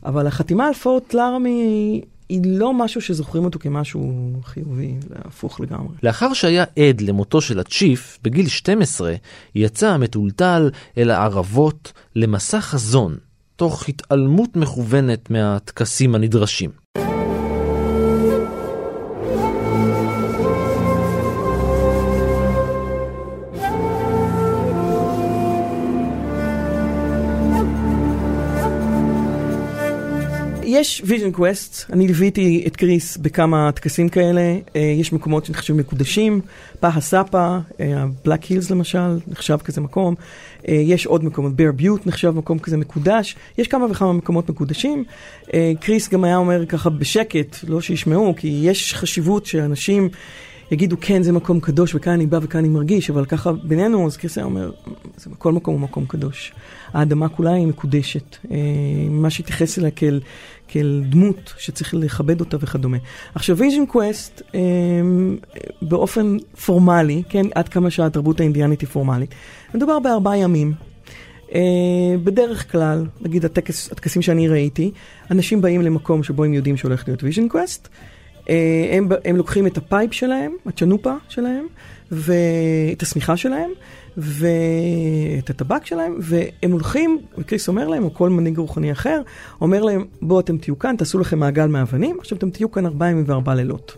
[0.04, 5.94] אבל החתימה על פורט לארמי היא לא משהו שזוכרים אותו כמשהו חיובי, זה הפוך לגמרי.
[6.02, 9.14] לאחר שהיה עד למותו של הצ'יף, בגיל 12,
[9.54, 13.16] יצא המטולטל אל הערבות למסע חזון,
[13.56, 16.70] תוך התעלמות מכוונת מהטקסים הנדרשים.
[30.78, 36.40] יש vision quest, אני ליוויתי את קריס בכמה טקסים כאלה, אה, יש מקומות שנחשבים מקודשים,
[36.80, 40.14] פאהא סאפה, הבלק הילס למשל, נחשב כזה מקום,
[40.68, 45.04] אה, יש עוד מקומות, בר ביוט נחשב מקום כזה מקודש, יש כמה וכמה מקומות מקודשים.
[45.54, 50.08] אה, קריס גם היה אומר ככה בשקט, לא שישמעו, כי יש חשיבות שאנשים...
[50.70, 54.16] יגידו, כן, זה מקום קדוש, וכאן אני בא וכאן אני מרגיש, אבל ככה בינינו, אז
[54.16, 54.70] קריס היה אומר,
[55.38, 56.52] כל מקום הוא מקום קדוש.
[56.92, 58.36] האדמה כולה היא מקודשת.
[59.10, 60.20] מה שהתייחס אליה כאל,
[60.68, 62.96] כאל דמות שצריך לכבד אותה וכדומה.
[63.34, 64.60] עכשיו, vision quest, אה,
[65.82, 69.34] באופן פורמלי, כן, עד כמה שהתרבות האינדיאנית היא פורמלית,
[69.74, 70.72] מדובר בארבעה ימים.
[71.54, 71.60] אה,
[72.24, 74.90] בדרך כלל, נגיד הטקס, הטקסים שאני ראיתי,
[75.30, 77.88] אנשים באים למקום שבו הם יודעים שהולך להיות vision quest.
[78.48, 81.66] אה, הם, הם לוקחים את ה pipe שלהם, ה chanupa שלהם,
[82.12, 83.70] ואת השמיכה שלהם,
[84.16, 89.22] ואת הטבק שלהם, והם הולכים, וקריס אומר להם, או כל מנהיג רוחני אחר,
[89.60, 93.10] אומר להם, בואו אתם תהיו כאן, תעשו לכם מעגל מאבנים, עכשיו אתם תהיו כאן ארבעה
[93.10, 93.96] ימים וארבעה לילות.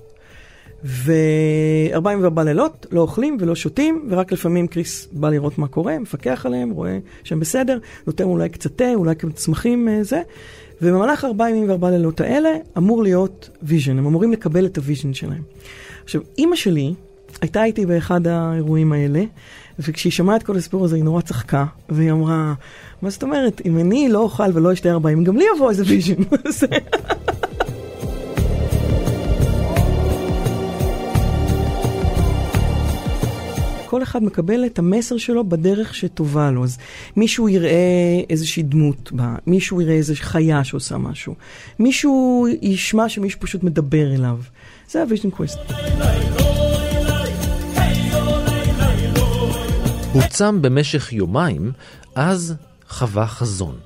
[0.84, 5.98] וארבעה ימים וארבעה לילות, לא אוכלים ולא שותים, ורק לפעמים קריס בא לראות מה קורה,
[5.98, 10.22] מפקח עליהם, רואה שהם בסדר, נותן אולי קצת תה, אולי כמה צמחים אה, זה,
[10.82, 15.14] ובמהלך ארבעה ימים וארבעה לילות האלה אמור להיות vision, הם אמורים לקבל את ה vision
[15.14, 15.42] שלהם.
[16.04, 16.94] עכשיו, אימא שלי
[17.40, 19.24] הייתה איתי באחד האירועים האלה,
[19.78, 22.54] וכשהיא שמעה את כל הסיפור הזה היא נורא צחקה, והיא אמרה,
[23.02, 25.82] מה זאת אומרת, אם אני לא אוכל ולא אשתה ארבעה ימים, גם לי יבוא איזה
[25.86, 26.22] vision.
[33.90, 36.64] כל אחד מקבל את המסר שלו בדרך שטובה לו.
[36.64, 36.78] אז
[37.16, 41.34] מישהו יראה איזושהי דמות באה, מישהו יראה איזו חיה שעושה משהו,
[41.78, 44.38] מישהו ישמע שמישהו פשוט מדבר אליו.
[44.90, 45.58] זה ה vision quest.
[50.12, 51.72] הוא צם במשך יומיים,
[52.14, 52.54] אז
[52.88, 53.76] חווה חזון.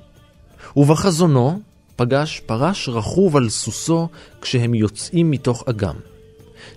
[0.75, 1.59] ובחזונו
[1.95, 4.07] פגש פרש רכוב על סוסו
[4.41, 5.95] כשהם יוצאים מתוך אגם.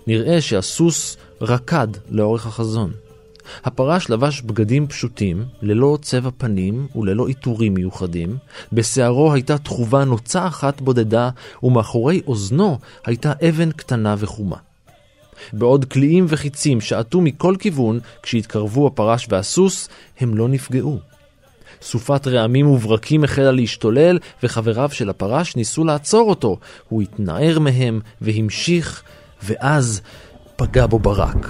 [0.07, 2.91] נראה שהסוס רקד לאורך החזון.
[3.65, 8.37] הפרש לבש בגדים פשוטים, ללא צבע פנים וללא עיטורים מיוחדים,
[8.73, 11.29] בשערו הייתה תחובה נוצה אחת בודדה,
[11.63, 14.57] ומאחורי אוזנו הייתה אבן קטנה וחומה.
[15.53, 20.99] בעוד קליעים וחיצים שעטו מכל כיוון כשהתקרבו הפרש והסוס, הם לא נפגעו.
[21.81, 26.57] סופת רעמים וברקים החלה להשתולל, וחבריו של הפרש ניסו לעצור אותו.
[26.89, 29.03] הוא התנער מהם והמשיך,
[29.43, 30.01] ואז
[30.55, 31.47] פגע בו ברק.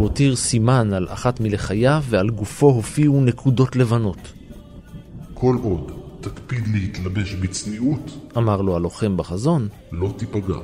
[0.00, 4.32] הוא הותיר סימן על אחת מלחייו, ועל גופו הופיעו נקודות לבנות.
[5.34, 10.58] כל עוד תקפיד להתלבש בצניעות, אמר לו הלוחם בחזון, לא תיפגע.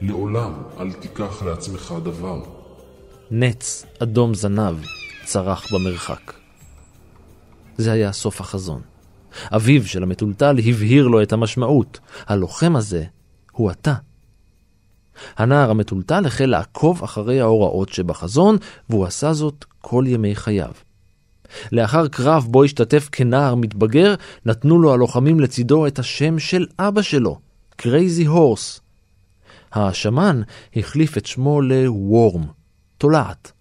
[0.00, 2.42] לעולם אל תיקח לעצמך דבר.
[3.30, 4.76] נץ אדום זנב
[5.24, 6.32] צרח במרחק.
[7.78, 8.80] זה היה סוף החזון.
[9.52, 12.00] אביו של המטולטל הבהיר לו את המשמעות.
[12.26, 13.04] הלוחם הזה
[13.52, 13.94] הוא אתה.
[15.36, 18.56] הנער המטולטל החל לעקוב אחרי ההוראות שבחזון,
[18.90, 20.72] והוא עשה זאת כל ימי חייו.
[21.72, 24.14] לאחר קרב בו השתתף כנער מתבגר,
[24.46, 27.38] נתנו לו הלוחמים לצידו את השם של אבא שלו,
[27.76, 28.80] קרייזי הורס.
[29.72, 30.40] השמן
[30.76, 32.44] החליף את שמו לוורם,
[32.98, 33.55] תולעת.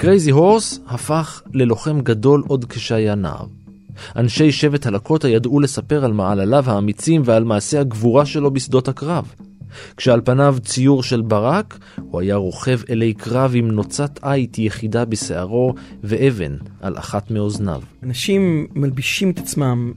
[0.00, 3.46] קרייזי הורס הפך ללוחם גדול עוד כשהיה נער.
[4.16, 9.34] אנשי שבט הלקוטה ידעו לספר על מעלליו האמיצים ועל מעשי הגבורה שלו בשדות הקרב.
[9.96, 15.74] כשעל פניו ציור של ברק, הוא היה רוכב אלי קרב עם נוצת עיט יחידה בשערו
[16.04, 17.82] ואבן על אחת מאוזניו.
[18.02, 19.92] אנשים מלבישים את עצמם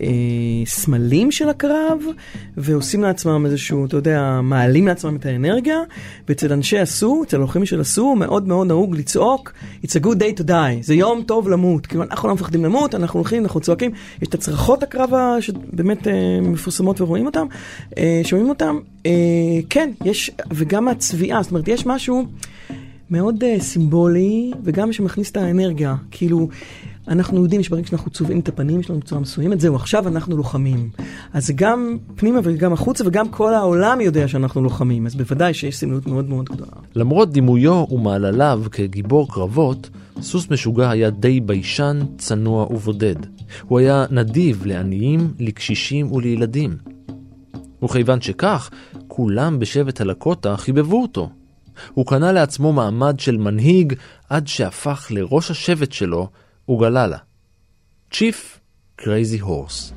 [0.00, 1.98] בסמלים של הקרב,
[2.56, 5.78] ועושים לעצמם איזשהו, אתה יודע, מעלים לעצמם את האנרגיה,
[6.28, 9.52] ואצל אנשי הסו, אצל הלוחמים של הסו, מאוד מאוד נהוג לצעוק,
[9.84, 11.86] It's a good day to die, זה יום טוב למות.
[11.86, 13.90] כאילו, אנחנו לא מפחדים למות, אנחנו הולכים, אנחנו צועקים.
[14.22, 17.46] יש את הצרחות הקרב שבאמת אה, מפורסמות ורואים אותם,
[17.98, 18.78] אה, שומעים אותם.
[19.06, 19.10] אה,
[19.70, 22.26] כן, יש, וגם הצביעה, זאת אומרת, יש משהו
[23.10, 25.94] מאוד uh, סימבולי, וגם שמכניס את האנרגיה.
[26.10, 26.48] כאילו,
[27.08, 30.90] אנחנו יודעים שברגע שאנחנו צובעים את הפנים שלנו בצורה מסוימת, זהו, עכשיו אנחנו לוחמים.
[31.32, 35.76] אז זה גם פנימה וגם החוצה, וגם כל העולם יודע שאנחנו לוחמים, אז בוודאי שיש
[35.76, 36.70] סמליות מאוד מאוד גדולה.
[36.94, 39.90] למרות דימויו ומעלליו כגיבור קרבות,
[40.20, 43.16] סוס משוגע היה די ביישן, צנוע ובודד.
[43.66, 46.76] הוא היה נדיב לעניים, לקשישים ולילדים.
[47.82, 48.70] וכיוון שכך,
[49.08, 51.28] כולם בשבט הלקוטה חיבבו אותו.
[51.94, 53.94] הוא קנה לעצמו מעמד של מנהיג
[54.28, 56.28] עד שהפך לראש השבט שלו
[56.68, 57.18] אוגללה.
[58.12, 58.60] צ'יף
[58.96, 59.92] קרייזי הורס.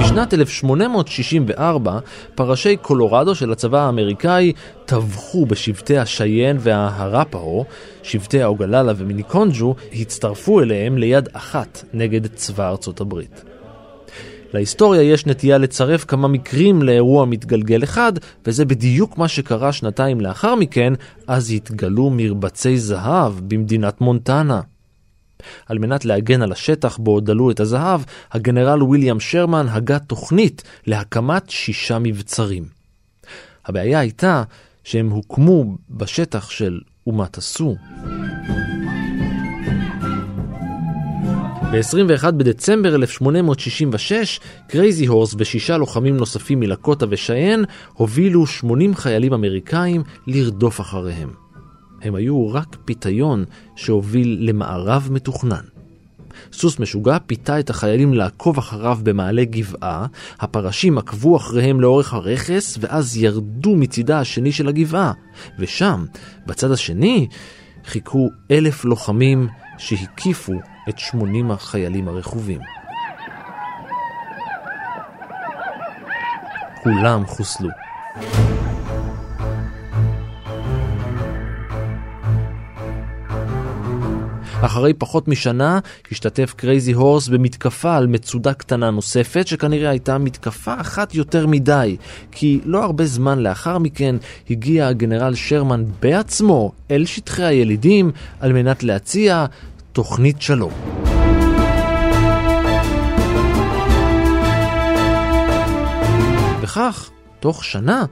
[0.00, 1.98] בשנת 1864
[2.34, 4.52] פרשי קולורדו של הצבא האמריקאי
[4.84, 7.64] טבחו בשבטי השיין והארפהו,
[8.02, 13.51] שבטי האוגללה ומיניקונג'ו הצטרפו אליהם ליד אחת נגד צבא ארצות הברית.
[14.54, 18.12] להיסטוריה יש נטייה לצרף כמה מקרים לאירוע מתגלגל אחד,
[18.46, 20.92] וזה בדיוק מה שקרה שנתיים לאחר מכן,
[21.26, 24.60] אז התגלו מרבצי זהב במדינת מונטנה.
[25.66, 28.00] על מנת להגן על השטח בו דלו את הזהב,
[28.32, 32.64] הגנרל ויליאם שרמן הגה תוכנית להקמת שישה מבצרים.
[33.66, 34.42] הבעיה הייתה
[34.84, 37.76] שהם הוקמו בשטח של אומת הסו.
[41.72, 50.80] ב-21 בדצמבר 1866, קרייזי הורס ושישה לוחמים נוספים מלקוטה ושיין הובילו 80 חיילים אמריקאים לרדוף
[50.80, 51.30] אחריהם.
[52.02, 53.44] הם היו רק פיתיון
[53.76, 55.62] שהוביל למארב מתוכנן.
[56.52, 60.06] סוס משוגע פיתה את החיילים לעקוב אחריו במעלה גבעה,
[60.40, 65.12] הפרשים עקבו אחריהם לאורך הרכס, ואז ירדו מצידה השני של הגבעה.
[65.58, 66.04] ושם,
[66.46, 67.28] בצד השני,
[67.84, 70.52] חיכו אלף לוחמים שהקיפו
[70.88, 72.60] את שמונים החיילים הרכובים.
[76.82, 77.68] כולם חוסלו.
[84.64, 85.78] אחרי פחות משנה
[86.12, 91.96] השתתף קרייזי הורס במתקפה על מצודה קטנה נוספת, שכנראה הייתה מתקפה אחת יותר מדי,
[92.32, 94.16] כי לא הרבה זמן לאחר מכן
[94.50, 98.10] הגיע הגנרל שרמן בעצמו אל שטחי הילידים
[98.40, 99.46] על מנת להציע
[99.92, 100.72] תוכנית שלום.
[106.60, 108.04] וכך, תוך שנה,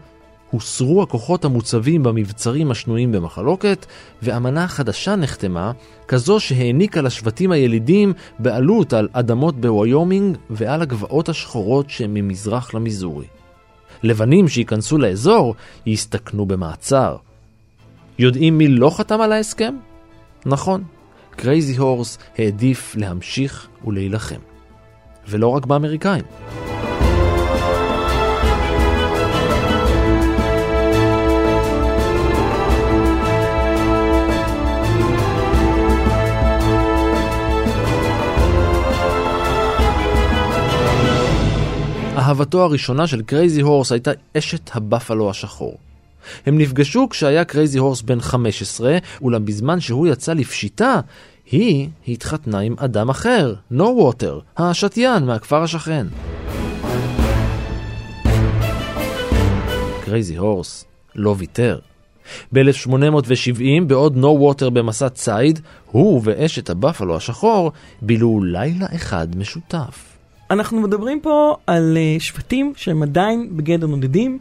[0.51, 3.87] הוסרו הכוחות המוצבים במבצרים השנויים במחלוקת,
[4.23, 5.73] ואמנה חדשה נחתמה,
[6.09, 13.27] כזו שהעניקה לשבטים הילידים בעלות על אדמות בוויומינג ועל הגבעות השחורות שממזרח למיזורי.
[14.03, 15.55] לבנים שייכנסו לאזור
[15.87, 17.17] יסתכנו במעצר.
[18.19, 19.75] יודעים מי לא חתם על ההסכם?
[20.47, 20.85] נכון,
[21.41, 24.41] קרייזי הורס העדיף להמשיך ולהילחם.
[25.29, 26.25] ולא רק באמריקאים.
[42.17, 45.79] אהבתו הראשונה של קרייזי הורס הייתה אשת הבפלו השחור.
[46.47, 51.01] הם נפגשו כשהיה קרייזי הורס בן 15, אולם בזמן שהוא יצא לפשיטה,
[51.51, 56.07] היא התחתנה עם אדם אחר, נו ווטר, השתיין מהכפר השכן.
[60.05, 60.85] קרייזי הורס
[61.15, 61.79] לא ויתר.
[62.53, 67.73] ב-1870, בעוד נו ווטר במסע ציד, הוא ואשת הבפלו השחור
[68.03, 70.17] בילו לילה אחד משותף.
[70.51, 74.39] אנחנו מדברים פה על uh, שבטים שהם עדיין בגדר נודדים,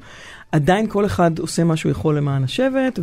[0.51, 2.99] עדיין כל אחד עושה מה שהוא יכול למען השבט,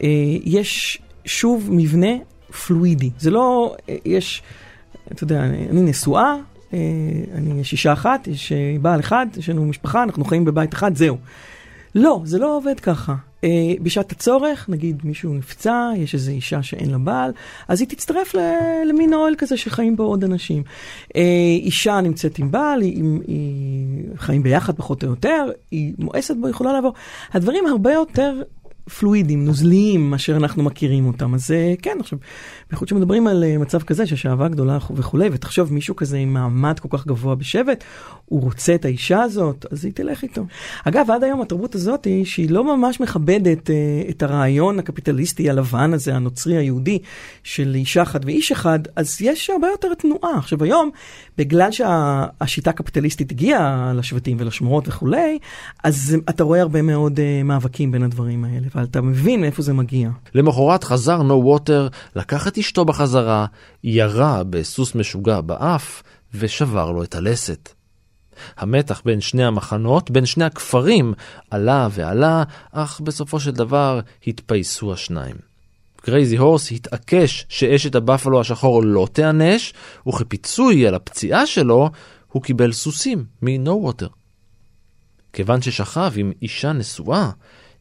[0.00, 2.12] ויש uh, שוב מבנה
[2.54, 3.10] פלואידי.
[3.18, 4.42] זה לא, uh, יש,
[5.12, 6.34] אתה יודע, אני נשואה,
[6.70, 6.74] uh,
[7.34, 10.96] אני יש אישה אחת, יש uh, בעל אחד, יש לנו משפחה, אנחנו חיים בבית אחד,
[10.96, 11.16] זהו.
[11.94, 13.14] לא, זה לא עובד ככה.
[13.82, 17.32] בשעת הצורך, נגיד מישהו נפצע, יש איזו אישה שאין לה בעל,
[17.68, 18.34] אז היא תצטרף
[18.86, 20.62] למין אוהל כזה שחיים בו עוד אנשים.
[21.64, 26.48] אישה נמצאת עם בעל, היא, היא, היא חיים ביחד פחות או יותר, היא מואסת בו,
[26.48, 26.94] יכולה לעבור.
[27.32, 28.42] הדברים הרבה יותר
[28.98, 31.34] פלואידים, נוזליים, מאשר אנחנו מכירים אותם.
[31.34, 32.18] אז אה, כן, עכשיו,
[32.70, 36.78] בייחוד שמדברים על אה, מצב כזה שיש אהבה גדולה וכולי, ותחשוב, מישהו כזה עם מעמד
[36.78, 37.84] כל כך גבוה בשבט,
[38.24, 40.42] הוא רוצה את האישה הזאת, אז היא תלך איתו.
[40.84, 45.92] אגב, עד היום התרבות הזאת היא שהיא לא ממש מכבדת uh, את הרעיון הקפיטליסטי הלבן
[45.92, 46.98] הזה, הנוצרי היהודי,
[47.42, 50.38] של אישה אחת ואיש אחד, אז יש הרבה יותר תנועה.
[50.38, 50.90] עכשיו היום,
[51.38, 55.38] בגלל שהשיטה הקפיטליסטית הגיעה לשבטים ולשמורות וכולי,
[55.84, 58.66] אז אתה רואה הרבה מאוד uh, מאבקים בין הדברים האלה.
[58.74, 60.10] אבל אתה מבין מאיפה זה מגיע.
[60.34, 63.46] למחרת חזר נו ווטר, לקח את אשתו בחזרה,
[63.84, 66.02] ירה בסוס משוגע באף,
[66.34, 67.83] ושבר לו את הלסת.
[68.56, 71.14] המתח בין שני המחנות, בין שני הכפרים,
[71.50, 75.36] עלה ועלה, אך בסופו של דבר התפייסו השניים.
[75.96, 79.72] קרייזי הורס התעקש שאשת הבפלו השחור לא תיענש,
[80.08, 81.90] וכפיצוי על הפציעה שלו,
[82.32, 84.08] הוא קיבל סוסים מנו ווטר.
[85.32, 87.30] כיוון ששכב עם אישה נשואה,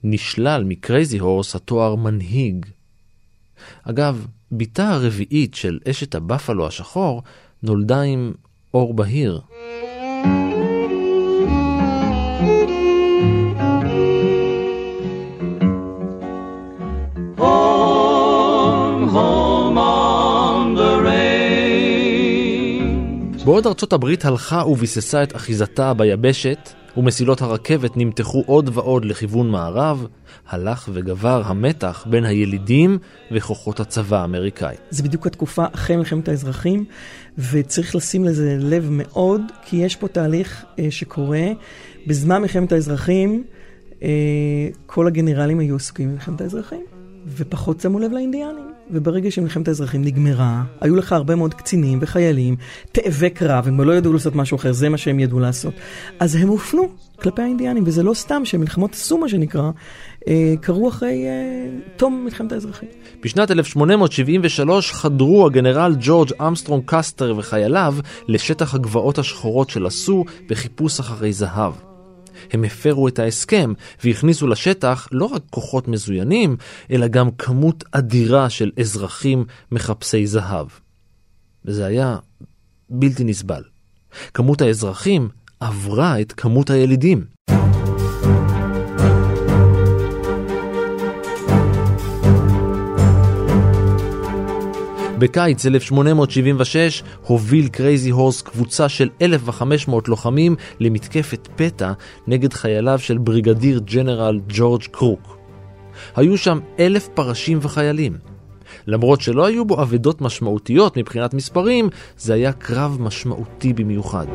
[0.04, 2.66] נשלל מקרייזי הורס התואר מנהיג.
[3.84, 7.24] אגב, בתה הרביעית של אשת הבפלו השחור
[7.64, 8.34] נולדה עם
[8.74, 9.42] עור בהיר.
[23.46, 30.08] בעוד ארצות הברית הלכה וביססה את אחיזתה ביבשת, ומסילות הרכבת נמתחו עוד ועוד לכיוון מערב,
[30.50, 32.98] הלך וגבר המתח בין הילידים
[33.32, 34.76] וכוחות הצבא האמריקאי.
[34.90, 36.86] זה בדיוק התקופה אחרי מלחמת האזרחים,
[37.38, 41.48] וצריך לשים לזה לב מאוד, כי יש פה תהליך אה, שקורה.
[42.08, 43.44] בזמן מלחמת האזרחים,
[44.04, 44.08] אה,
[44.86, 46.86] כל הגנרלים היו עסוקים במלחמת האזרחים,
[47.28, 48.73] ופחות שמו לב לאינדיאנים.
[48.94, 52.56] וברגע שמלחמת האזרחים נגמרה, היו לך הרבה מאוד קצינים וחיילים,
[52.92, 55.74] תאבי קרב, הם לא ידעו לעשות משהו אחר, זה מה שהם ידעו לעשות.
[56.20, 56.90] אז הם הופנו
[57.22, 59.72] כלפי האינדיאנים, וזה לא סתם שמלחמות עשו מה שנקרא,
[60.28, 62.90] אה, קרו אחרי אה, תום מלחמת האזרחים.
[63.24, 67.96] בשנת 1873 חדרו הגנרל ג'ורג' אמסטרונג קסטר וחייליו
[68.28, 71.93] לשטח הגבעות השחורות של הסו בחיפוש אחרי זהב.
[72.52, 73.74] הם הפרו את ההסכם
[74.04, 76.58] והכניסו לשטח לא רק כוחות מזוינים,
[76.92, 80.68] אלא גם כמות אדירה של אזרחים מחפשי זהב.
[81.66, 82.18] וזה היה
[82.90, 83.64] בלתי נסבל.
[84.34, 85.30] כמות האזרחים
[85.60, 87.33] עברה את כמות הילידים.
[95.24, 101.92] בקיץ 1876 הוביל קרייזי הורס קבוצה של 1,500 לוחמים למתקפת פתע
[102.28, 105.38] נגד חייליו של בריגדיר ג'נרל ג'ורג' קרוק.
[106.16, 108.18] היו שם אלף פרשים וחיילים.
[108.88, 114.28] למרות שלא היו בו אבדות משמעותיות מבחינת מספרים, זה היה קרב משמעותי במיוחד.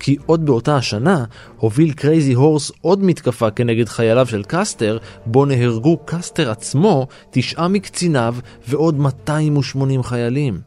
[0.00, 1.24] כי עוד באותה השנה
[1.56, 8.34] הוביל קרייזי הורס עוד מתקפה כנגד חייליו של קסטר, בו נהרגו קסטר עצמו, תשעה מקציניו
[8.68, 10.60] ועוד 280 חיילים.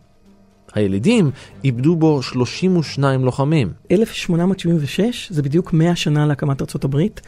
[0.73, 1.31] הילידים
[1.63, 3.71] איבדו בו 32 לוחמים.
[3.91, 7.21] 1876 זה בדיוק 100 שנה להקמת ארצות הברית,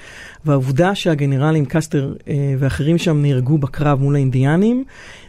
[0.46, 4.84] והעובדה שהגנרלים קסטר אה, ואחרים שם נהרגו בקרב מול האינדיאנים,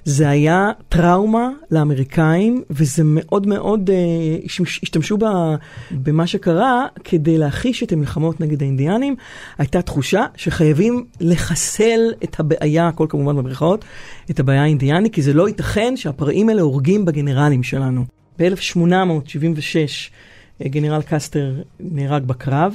[0.04, 3.96] זה היה טראומה לאמריקאים, וזה מאוד מאוד, אה,
[4.82, 5.24] השתמשו ב,
[5.90, 9.16] במה שקרה כדי להכיש את המלחמות נגד האינדיאנים.
[9.58, 13.84] הייתה תחושה שחייבים לחסל את הבעיה, הכל כמובן במרכאות,
[14.30, 18.04] את הבעיה האינדיאנית, כי זה לא ייתכן שהפראים האלה הורגים בגנרלים שלנו.
[18.38, 20.10] ב-1876
[20.62, 22.74] גנרל קסטר נהרג בקרב,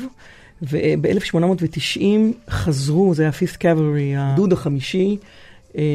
[0.62, 2.02] וב-1890
[2.50, 5.28] חזרו, זה היה פיפט קאברי, הגדוד החמישי, אה,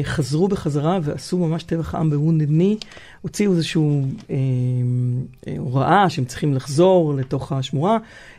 [0.03, 2.77] חזרו בחזרה ועשו ממש טבח עם בוונדד ני,
[3.21, 3.81] הוציאו איזושהי
[4.29, 4.35] אה,
[5.47, 7.97] אה, הוראה שהם צריכים לחזור לתוך השמורה,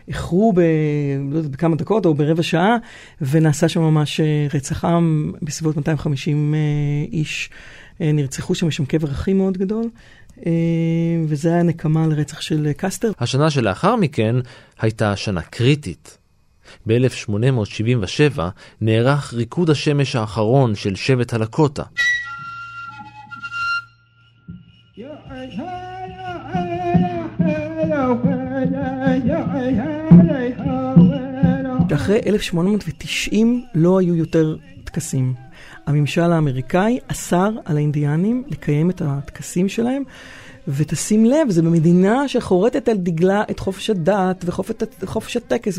[0.09, 0.61] איחרו ב...
[1.31, 2.77] לא יודעת, בכמה דקות או ברבע שעה,
[3.21, 6.59] ונעשה שם ממש אה, רצח עם, בסביבות 250 אה,
[7.13, 7.51] איש
[8.01, 9.85] אה, נרצחו שם, יש שם קבר הכי מאוד גדול.
[10.47, 10.53] אה,
[11.29, 13.11] וזה היה נקמה לרצח של קסטר.
[13.19, 14.37] השנה שלאחר מכן
[14.81, 16.19] הייתה שנה קריטית.
[16.87, 18.41] ב-1877
[18.81, 21.83] נערך ריקוד השמש האחרון של שבט הלקוטה.
[31.95, 35.35] אחרי 1890 לא היו יותר טקסים.
[35.87, 40.03] הממשל האמריקאי אסר על האינדיאנים לקיים את הטקסים שלהם,
[40.69, 44.45] ותשים לב, זה במדינה שחורטת על דגלה את חופש הדת
[45.01, 45.79] וחופש הטקס,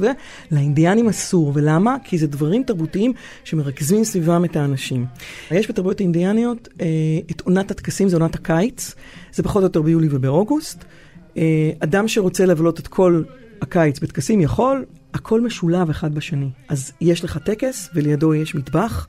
[0.51, 1.51] ולאינדיאנים אסור.
[1.55, 1.97] ולמה?
[2.03, 3.13] כי זה דברים תרבותיים
[3.43, 5.05] שמרכזים סביבם את האנשים.
[5.51, 6.85] יש בתרבויות האינדיאניות אה,
[7.31, 8.95] את עונת הטקסים, זה עונת הקיץ,
[9.33, 10.85] זה פחות או יותר ביולי ובאוגוסט.
[11.37, 13.23] אה, אדם שרוצה לבלות את כל
[13.61, 16.49] הקיץ בטקסים יכול, הכל משולב אחד בשני.
[16.69, 19.07] אז יש לך טקס ולידו יש מטבח,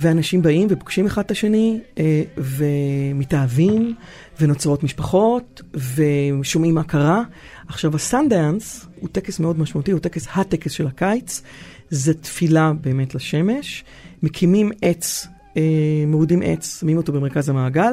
[0.00, 3.94] ואנשים באים ופוגשים אחד את השני, אה, ומתאהבים,
[4.40, 5.62] ונוצרות משפחות,
[5.96, 7.22] ושומעים מה קרה.
[7.68, 11.42] עכשיו, הסנדאנס הוא טקס מאוד משמעותי, הוא טקס הטקס של הקיץ.
[11.90, 13.84] זה תפילה באמת לשמש.
[14.22, 15.26] מקימים עץ,
[15.56, 15.62] אה,
[16.06, 17.92] מורידים עץ, שמים אותו במרכז המעגל.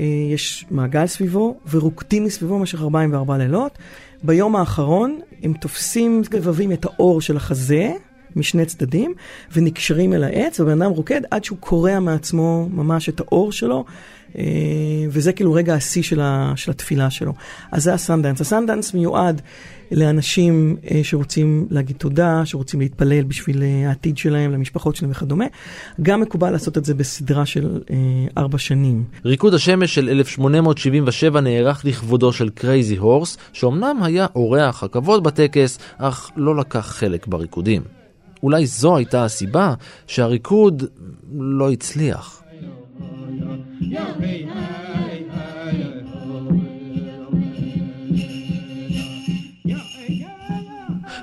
[0.00, 3.78] אה, יש מעגל סביבו, ורוקדים מסביבו במשך 44 לילות.
[4.22, 7.92] ביום האחרון הם תופסים גבבים את האור של החזה.
[8.36, 9.14] משני צדדים,
[9.52, 13.84] ונקשרים אל העץ, ובן אדם רוקד עד שהוא קורע מעצמו ממש את האור שלו,
[14.38, 14.44] אה,
[15.08, 16.20] וזה כאילו רגע השיא של,
[16.56, 17.32] של התפילה שלו.
[17.72, 18.40] אז זה הסנדנס.
[18.40, 19.40] הסנדנס מיועד
[19.90, 25.44] לאנשים אה, שרוצים להגיד תודה, שרוצים להתפלל בשביל אה, העתיד שלהם, למשפחות שלהם וכדומה.
[26.02, 27.80] גם מקובל לעשות את זה בסדרה של
[28.36, 29.04] ארבע שנים.
[29.24, 36.30] ריקוד השמש של 1877 נערך לכבודו של קרייזי הורס, שאומנם היה אורח הכבוד בטקס, אך
[36.36, 38.01] לא לקח חלק בריקודים.
[38.42, 39.74] אולי זו הייתה הסיבה
[40.06, 40.84] שהריקוד
[41.32, 42.42] לא הצליח.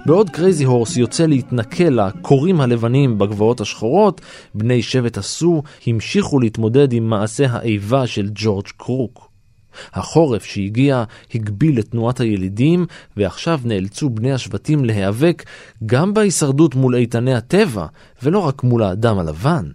[0.06, 4.22] בעוד קרייזי הורס יוצא להתנכל לכורים הלבנים בגבעות השחורות,
[4.54, 9.29] בני שבט הסו המשיכו להתמודד עם מעשה האיבה של ג'ורג' קרוק.
[9.94, 11.04] החורף שהגיע
[11.36, 12.86] הגביל את תנועת הילידים,
[13.18, 15.44] ועכשיו נאלצו בני השבטים להיאבק
[15.86, 17.86] גם בהישרדות מול איתני הטבע,
[18.24, 19.72] ולא רק מול האדם הלבן.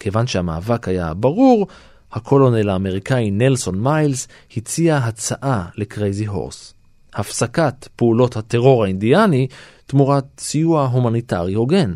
[0.00, 1.66] כיוון שהמאבק היה ברור,
[2.12, 6.74] הקולונל האמריקאי נלסון מיילס הציע הצעה לקרייזי הורס.
[7.14, 9.46] הפסקת פעולות הטרור האינדיאני
[9.86, 11.94] תמורת סיוע הומניטרי הוגן.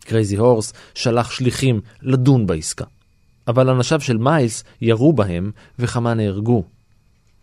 [0.00, 2.84] קרייזי הורס שלח שליחים לדון בעסקה.
[3.48, 6.64] אבל אנשיו של מיילס ירו בהם וכמה נהרגו.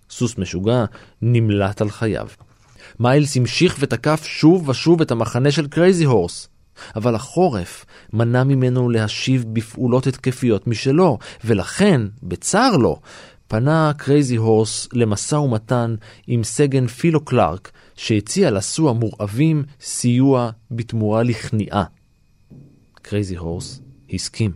[0.10, 0.86] סוס משוגע
[1.22, 2.28] נמלט על חייו.
[3.00, 6.50] מיילס המשיך ותקף שוב ושוב את המחנה של קרייזי הורס,
[6.96, 13.00] אבל החורף מנע ממנו להשיב בפעולות התקפיות משלו, ולכן, בצר לו,
[13.48, 15.96] פנה קרייזי הורס למשא ומתן
[16.28, 21.84] עם סגן פילו קלארק, שהציע לסו המורעבים סיוע בתמורה לכניעה.
[23.02, 23.82] קרייזי הורס
[24.14, 24.52] הסכים.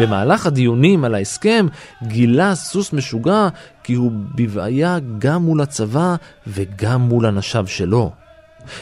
[0.00, 1.66] במהלך הדיונים על ההסכם
[2.02, 3.48] גילה סוס משוגע
[3.82, 6.14] כי הוא בבעיה גם מול הצבא
[6.46, 8.12] וגם מול אנשיו שלו.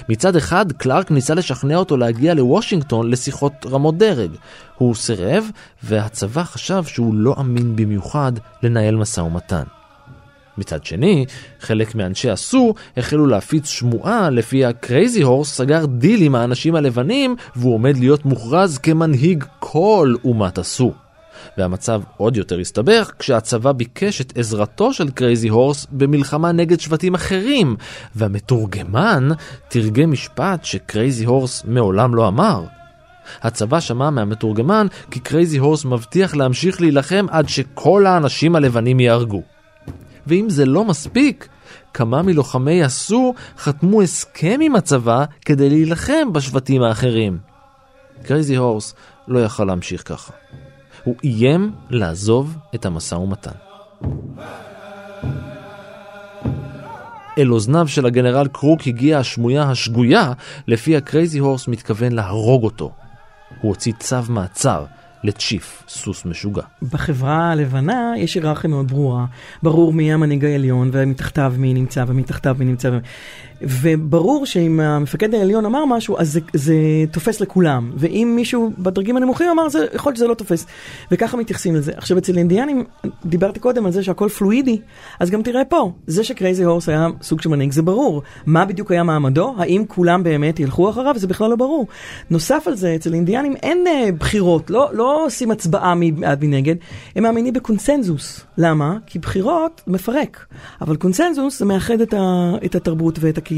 [0.09, 4.31] מצד אחד, קלארק ניסה לשכנע אותו להגיע לוושינגטון לשיחות רמות דרג.
[4.79, 5.45] הוא סירב,
[5.83, 9.65] והצבא חשב שהוא לא אמין במיוחד לנהל משא ומתן.
[10.59, 11.27] מצד שני,
[11.61, 17.75] חלק מאנשי הסו החלו להפיץ שמועה לפיה קרייזי הורס סגר דיל עם האנשים הלבנים והוא
[17.75, 20.93] עומד להיות מוכרז כמנהיג כל אומת הסו.
[21.59, 27.77] והמצב עוד יותר הסתבך כשהצבא ביקש את עזרתו של קרייזי הורס במלחמה נגד שבטים אחרים,
[28.15, 29.29] והמתורגמן
[29.69, 32.65] תרגם משפט שקרייזי הורס מעולם לא אמר.
[33.43, 39.43] הצבא שמע מהמתורגמן כי קרייזי הורס מבטיח להמשיך להילחם עד שכל האנשים הלבנים ייהרגו.
[40.27, 41.49] ואם זה לא מספיק,
[41.95, 47.39] כמה מלוחמי הסו חתמו הסכם עם הצבא כדי להילחם בשבטים האחרים.
[48.23, 48.95] קרייזי הורס
[49.29, 50.33] לא יכל להמשיך ככה.
[51.05, 53.51] הוא איים לעזוב את המשא ומתן.
[57.39, 60.33] אל אוזניו של הגנרל קרוק הגיעה השמועה השגויה,
[60.69, 62.93] לפיה קרייזי הורס מתכוון להרוג אותו.
[63.61, 64.85] הוא הוציא צו מעצר
[65.25, 66.63] לצ'יף, סוס משוגע.
[66.83, 69.27] בחברה הלבנה יש היררכיה מאוד ברורה.
[69.63, 72.99] ברור מי המנהיג העליון ומתחתיו מי נמצא ומתחתיו מי נמצא.
[73.67, 76.75] וברור שאם המפקד העליון אמר משהו, אז זה, זה
[77.11, 77.93] תופס לכולם.
[77.97, 80.67] ואם מישהו בדרגים הנמוכים אמר, זה, יכול להיות שזה לא תופס.
[81.11, 81.93] וככה מתייחסים לזה.
[81.97, 82.85] עכשיו, אצל אינדיאנים,
[83.27, 84.81] דיברתי קודם על זה שהכל פלואידי,
[85.21, 88.23] אז גם תראה פה, זה שקרייזי הורס היה סוג של מנהיג, זה ברור.
[88.47, 89.55] מה בדיוק היה מעמדו?
[89.59, 91.15] האם כולם באמת ילכו אחריו?
[91.19, 91.87] זה בכלל לא ברור.
[92.31, 96.75] נוסף על זה, אצל אינדיאנים אין uh, בחירות, לא, לא עושים הצבעה מעד מנגד,
[97.17, 98.45] הם מאמינים בקונסנזוס.
[98.59, 98.97] למה?
[99.07, 100.47] כי בחירות מפרק.
[100.81, 103.54] אבל קונסנזוס זה מאחד את, ה, את התרבות ואת הקהילה.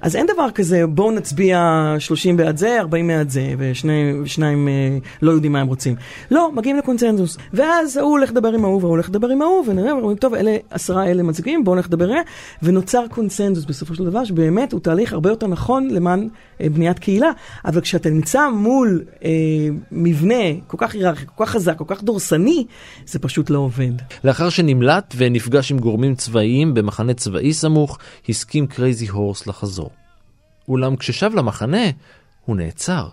[0.00, 5.30] אז אין דבר כזה, בואו נצביע 30 בעד זה, 40 בעד זה, ושניים אה, לא
[5.30, 5.94] יודעים מה הם רוצים.
[6.30, 7.36] לא, מגיעים לקונצנזוס.
[7.52, 10.56] ואז הוא הולך לדבר עם ההוא והוא הולך לדבר עם ההוא, ונראה, ואומרים, טוב, אלה
[10.70, 12.10] עשרה אלה מצביעים, בואו נלך לדבר,
[12.62, 16.28] ונוצר קונצנזוס בסופו של דבר, שבאמת הוא תהליך הרבה יותר נכון למען
[16.60, 17.30] אה, בניית קהילה.
[17.64, 19.30] אבל כשאתה נמצא מול אה,
[19.92, 20.34] מבנה
[20.66, 22.66] כל כך היררכי, כל כך חזק, כל כך דורסני,
[23.06, 23.92] זה פשוט לא עובד.
[24.24, 29.90] לאחר שנמלט ונפגש עם גורמים צבאיים במחנה צבאי סמוך, הסכים קרייזי הורס לחזור.
[30.68, 31.86] אולם כששב למחנה,
[32.44, 33.08] הוא נעצר.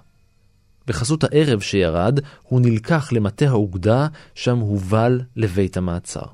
[0.88, 6.26] בחסות הערב שירד, הוא נלקח למטה האוגדה, שם הובל לבית המעצר.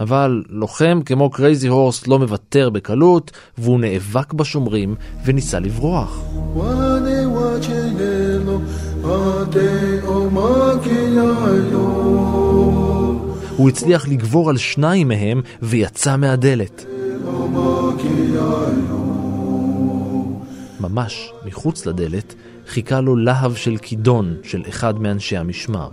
[0.00, 6.22] אבל לוחם כמו קרייזי הורס לא מוותר בקלות, והוא נאבק בשומרים וניסה לברוח.
[13.56, 16.95] הוא הצליח לגבור על שניים מהם ויצא מהדלת.
[20.80, 22.34] ממש מחוץ לדלת
[22.66, 25.88] חיכה לו להב של כידון של אחד מאנשי המשמר.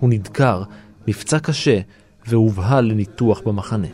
[0.00, 0.62] הוא נדקר,
[1.08, 1.80] נפצע קשה
[2.28, 3.86] והובהל לניתוח במחנה.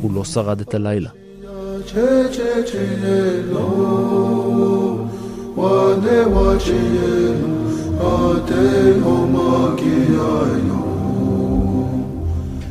[0.00, 1.10] הוא לא שרד את הלילה.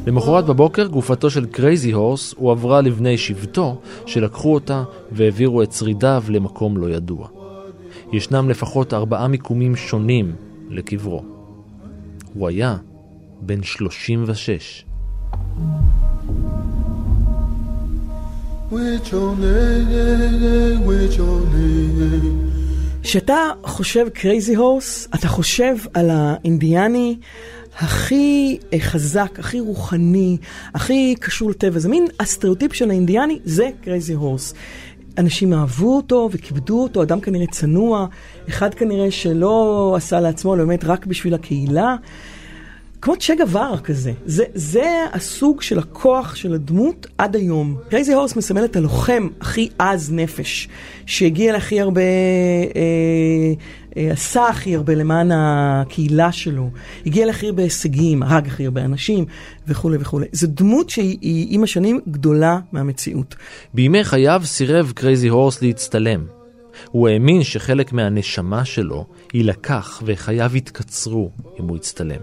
[0.08, 6.78] למחרת בבוקר גופתו של קרייזי הורס הועברה לבני שבטו, שלקחו אותה והעבירו את שרידיו למקום
[6.78, 7.28] לא ידוע.
[8.14, 10.36] ישנם לפחות ארבעה מיקומים שונים
[10.70, 11.24] לקברו.
[12.34, 12.78] הוא היה
[13.42, 14.86] בן 36.
[23.04, 27.18] כשאתה חושב קרייזי הורס, אתה חושב על האינדיאני
[27.78, 30.38] הכי אה, חזק, הכי רוחני,
[30.74, 31.80] הכי קשור לטבע.
[31.80, 34.54] זה מין הסטריאוטיפ של האינדיאני, זה קרייזי הורס.
[35.18, 38.08] אנשים אהבו אותו וכיבדו אותו, אדם כנראה צנוע,
[38.50, 41.96] אחד כנראה שלא עשה לעצמו, אלא באמת רק בשביל הקהילה.
[43.02, 44.12] כמו צ'ה גווארה כזה.
[44.26, 47.78] זה, זה הסוג של הכוח של הדמות עד היום.
[47.90, 50.70] קרייזי הורס מסמל את הלוחם הכי עז נפש,
[51.06, 52.02] שהגיע להכי הרבה,
[52.76, 53.54] אה,
[54.12, 56.70] עשה הכי הרבה למען הקהילה שלו,
[57.06, 59.26] הגיע להכי הרבה הישגים, הרג הכי הרבה אנשים
[59.68, 60.26] וכולי וכולי.
[60.32, 63.36] זו דמות שהיא עם השנים גדולה מהמציאות.
[63.74, 66.26] בימי חייו סירב קרייזי הורס להצטלם.
[66.92, 72.22] הוא האמין שחלק מהנשמה שלו יילקח וחייו יתקצרו אם הוא יצטלם.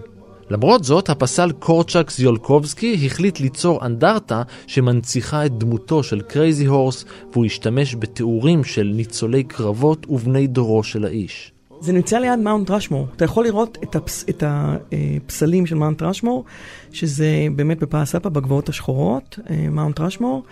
[0.50, 7.46] למרות זאת, הפסל קורצ'אק זיולקובסקי החליט ליצור אנדרטה שמנציחה את דמותו של קרייזי הורס, והוא
[7.46, 11.53] השתמש בתיאורים של ניצולי קרבות ובני דורו של האיש.
[11.80, 13.06] זה נמצא ליד מאונט רשמור.
[13.16, 16.44] אתה יכול לראות את, הפס, את הפסלים של מאונט רשמור,
[16.92, 20.42] שזה באמת בפאהא סאפה, בגבעות השחורות, אה, מאונט רשמור.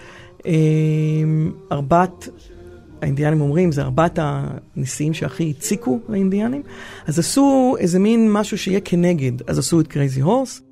[0.47, 0.53] אה,
[1.73, 2.29] ארבעת
[3.03, 6.63] האינדיאנים אומרים, זה ארבעת הנשיאים שהכי הציקו לאינדיאנים,
[7.07, 10.63] אז עשו איזה מין משהו שיהיה כנגד, אז עשו את קרייזי הורס.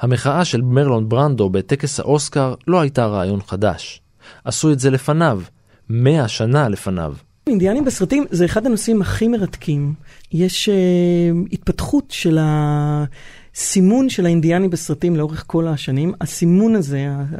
[0.00, 4.00] המחאה של מרלון ברנדו בטקס האוסקר לא הייתה רעיון חדש.
[4.44, 5.40] עשו את זה לפניו,
[5.88, 7.14] מאה שנה לפניו,
[7.46, 9.94] אינדיאנים בסרטים זה אחד הנושאים הכי מרתקים.
[10.32, 16.12] יש uh, התפתחות של הסימון של האינדיאנים בסרטים לאורך כל השנים.
[16.20, 17.36] הסימון הזה uh,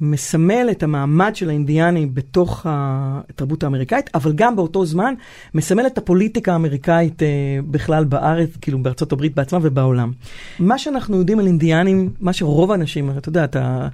[0.00, 5.14] מסמל את המעמד של האינדיאני בתוך התרבות האמריקאית, אבל גם באותו זמן
[5.54, 7.24] מסמל את הפוליטיקה האמריקאית uh,
[7.70, 10.12] בכלל בארץ, כאילו בארצות הברית בעצמה ובעולם.
[10.58, 13.88] מה שאנחנו יודעים על אינדיאנים, מה שרוב האנשים, אתה יודע, אתה,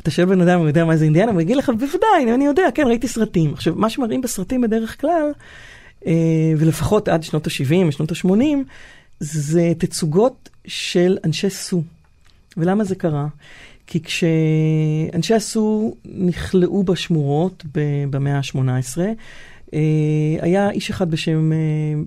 [0.00, 2.62] אתה שואל בן אדם, הוא יודע מה זה אינדיאנה, הוא יגיד לך, בוודאי, אני יודע,
[2.74, 3.52] כן, ראיתי סרטים.
[3.52, 5.30] עכשיו, מה שמראים בסרטים בדרך כלל,
[6.06, 6.12] אה,
[6.58, 8.56] ולפחות עד שנות ה-70, שנות ה-80,
[9.20, 11.82] זה תצוגות של אנשי סו.
[12.56, 13.26] ולמה זה קרה?
[13.90, 17.64] כי כשאנשי הסו נכלאו בשמורות
[18.10, 18.98] במאה ה-18,
[19.74, 19.80] אה,
[20.40, 21.52] היה איש אחד בשם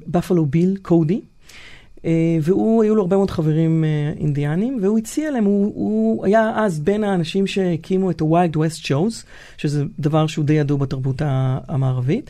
[0.07, 1.21] בפלו ביל קודי,
[2.41, 6.79] והוא, היו לו הרבה מאוד חברים אה, אינדיאנים, והוא הציע להם, הוא, הוא היה אז
[6.79, 9.25] בין האנשים שהקימו את ה-Wild West Shows,
[9.57, 11.21] שזה דבר שהוא די ידוע בתרבות
[11.67, 12.29] המערבית,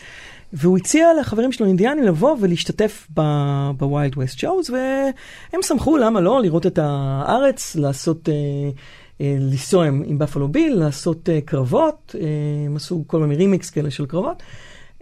[0.53, 6.65] והוא הציע לחברים שלו אינדיאנים לבוא ולהשתתף ב-Wild West Shows, והם שמחו, למה לא, לראות
[6.65, 8.29] את הארץ, לעשות...
[8.29, 9.00] Uh,
[9.39, 12.23] לנסוע עם, עם בפלו ביל, לעשות uh, קרבות, uh,
[12.65, 14.43] הם עשו כל מיני remakes כאלה של קרבות.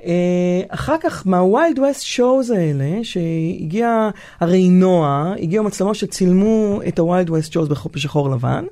[0.06, 4.10] אה, אחר כך מה Wild West shows האלה, שהגיע
[4.40, 8.66] הראינוע, הגיעו מצלמות שצילמו את ה Wild West shows בשחור לבן.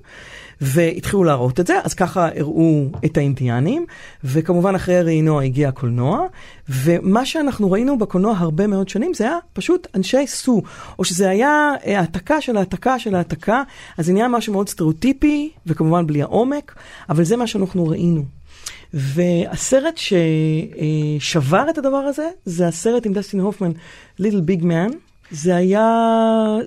[0.62, 3.86] והתחילו להראות את זה, אז ככה הראו את האינדיאנים,
[4.24, 6.28] וכמובן אחרי הראינוע הגיע הקולנוע,
[6.70, 10.62] ומה שאנחנו ראינו בקולנוע הרבה מאוד שנים זה היה פשוט אנשי סו,
[11.00, 13.64] או שזה היה אה, העתקה של העתקה של העתקה,
[13.98, 16.76] אז זה נהיה משהו מאוד סטריאוטיפי, וכמובן בלי העומק,
[17.10, 18.24] אבל זה מה שאנחנו ראינו.
[18.94, 20.00] והסרט
[21.18, 23.72] ששבר את הדבר הזה, זה הסרט עם דסטין הופמן,
[24.20, 24.90] ליטל ביג מן.
[25.32, 25.88] זה היה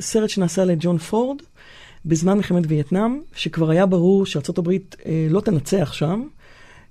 [0.01, 1.43] סרט שנעשה לג'ון פורד
[2.07, 4.71] בזמן מלחמת וייטנאם, שכבר היה ברור שארה"ב
[5.07, 6.23] אה, לא תנצח שם.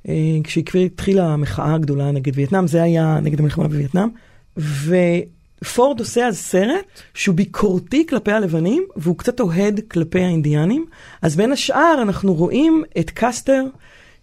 [0.07, 4.10] אה, כשהתחילה המחאה הגדולה נגד וייטנאם, זה היה נגד המלחמה בווייטנאם.
[4.57, 10.86] ופורד עושה אז סרט שהוא ביקורתי כלפי הלבנים, והוא קצת אוהד כלפי האינדיאנים.
[11.22, 13.64] אז בין השאר אנחנו רואים את קסטר.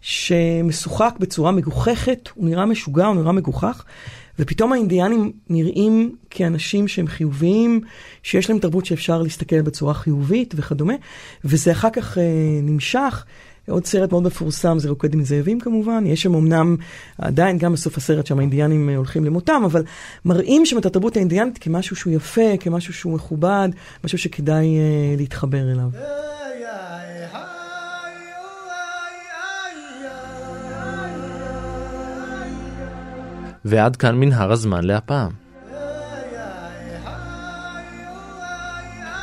[0.01, 3.85] שמשוחק בצורה מגוחכת, הוא נראה משוגע, הוא נראה מגוחך,
[4.39, 7.81] ופתאום האינדיאנים נראים כאנשים שהם חיוביים,
[8.23, 10.95] שיש להם תרבות שאפשר להסתכל בצורה חיובית וכדומה,
[11.45, 12.23] וזה אחר כך אה,
[12.63, 13.25] נמשך.
[13.69, 16.77] עוד סרט מאוד מפורסם זה רוקד עם זאבים כמובן, יש שם אמנם
[17.19, 19.85] עדיין גם בסוף הסרט שם האינדיאנים אה, הולכים למותם, אבל
[20.25, 23.69] מראים שם את התרבות האינדיאנית כמשהו שהוא יפה, כמשהו שהוא מכובד,
[24.05, 25.89] משהו שכדאי אה, להתחבר אליו.
[33.69, 35.31] ועד כאן מנהר הזמן להפעם.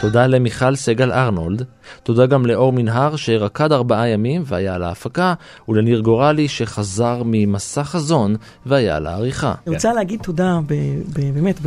[0.01, 1.63] תודה למיכל סגל ארנולד,
[2.03, 5.33] תודה גם לאור מנהר שרקד ארבעה ימים והיה על ההפקה,
[5.69, 8.35] ולניר גורלי שחזר ממסע חזון
[8.65, 9.53] והיה על העריכה.
[9.67, 10.59] אני רוצה להגיד תודה,
[11.33, 11.59] באמת,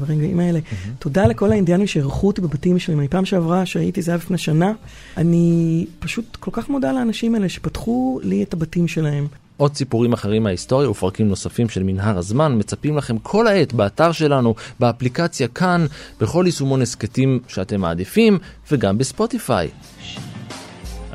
[0.00, 0.60] ברגעים האלה,
[0.98, 2.98] תודה לכל האינדיאנים שאירחו אותי בבתים שלהם.
[2.98, 4.72] אני פעם שעברה שהייתי, זה היה לפני שנה,
[5.16, 9.26] אני פשוט כל כך מודה לאנשים האלה שפתחו לי את הבתים שלהם.
[9.56, 14.54] עוד סיפורים אחרים מההיסטוריה ופרקים נוספים של מנהר הזמן מצפים לכם כל העת באתר שלנו,
[14.80, 15.86] באפליקציה כאן,
[16.20, 18.38] בכל יישומון הסכתים שאתם מעדיפים,
[18.70, 19.68] וגם בספוטיפיי.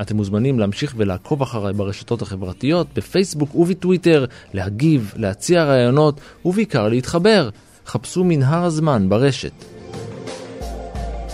[0.00, 4.24] אתם מוזמנים להמשיך ולעקוב אחריי ברשתות החברתיות, בפייסבוק ובטוויטר,
[4.54, 7.50] להגיב, להציע רעיונות, ובעיקר להתחבר.
[7.86, 9.52] חפשו מנהר הזמן ברשת.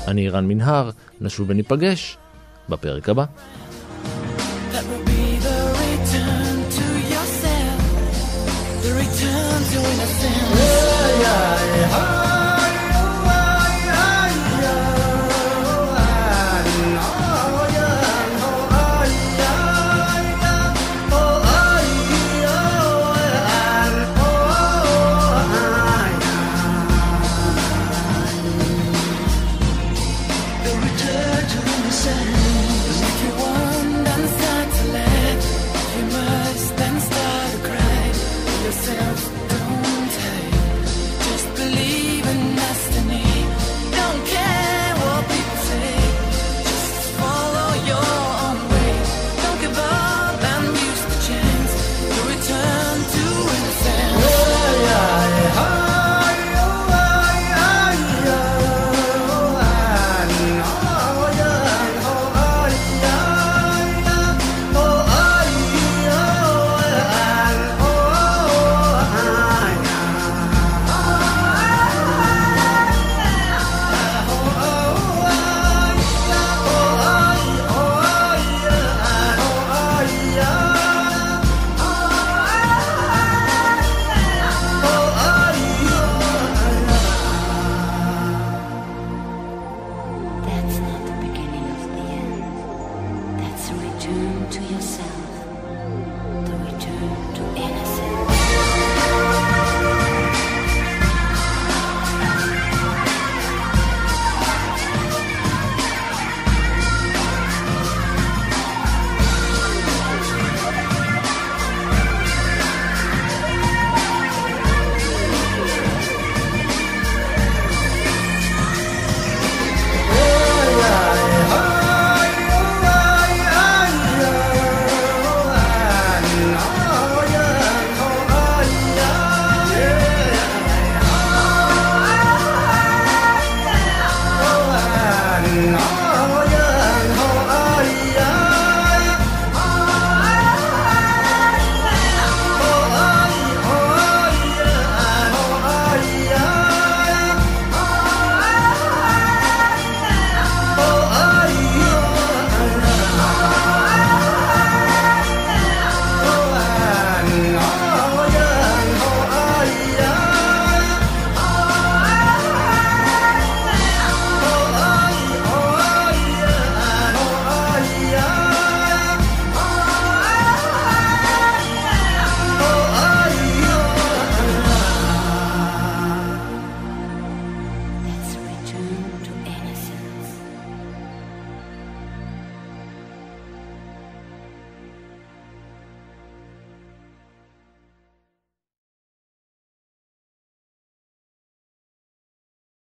[0.09, 0.91] אני רן מנהר,
[1.21, 2.17] נשוב וניפגש
[2.69, 3.25] בפרק הבא.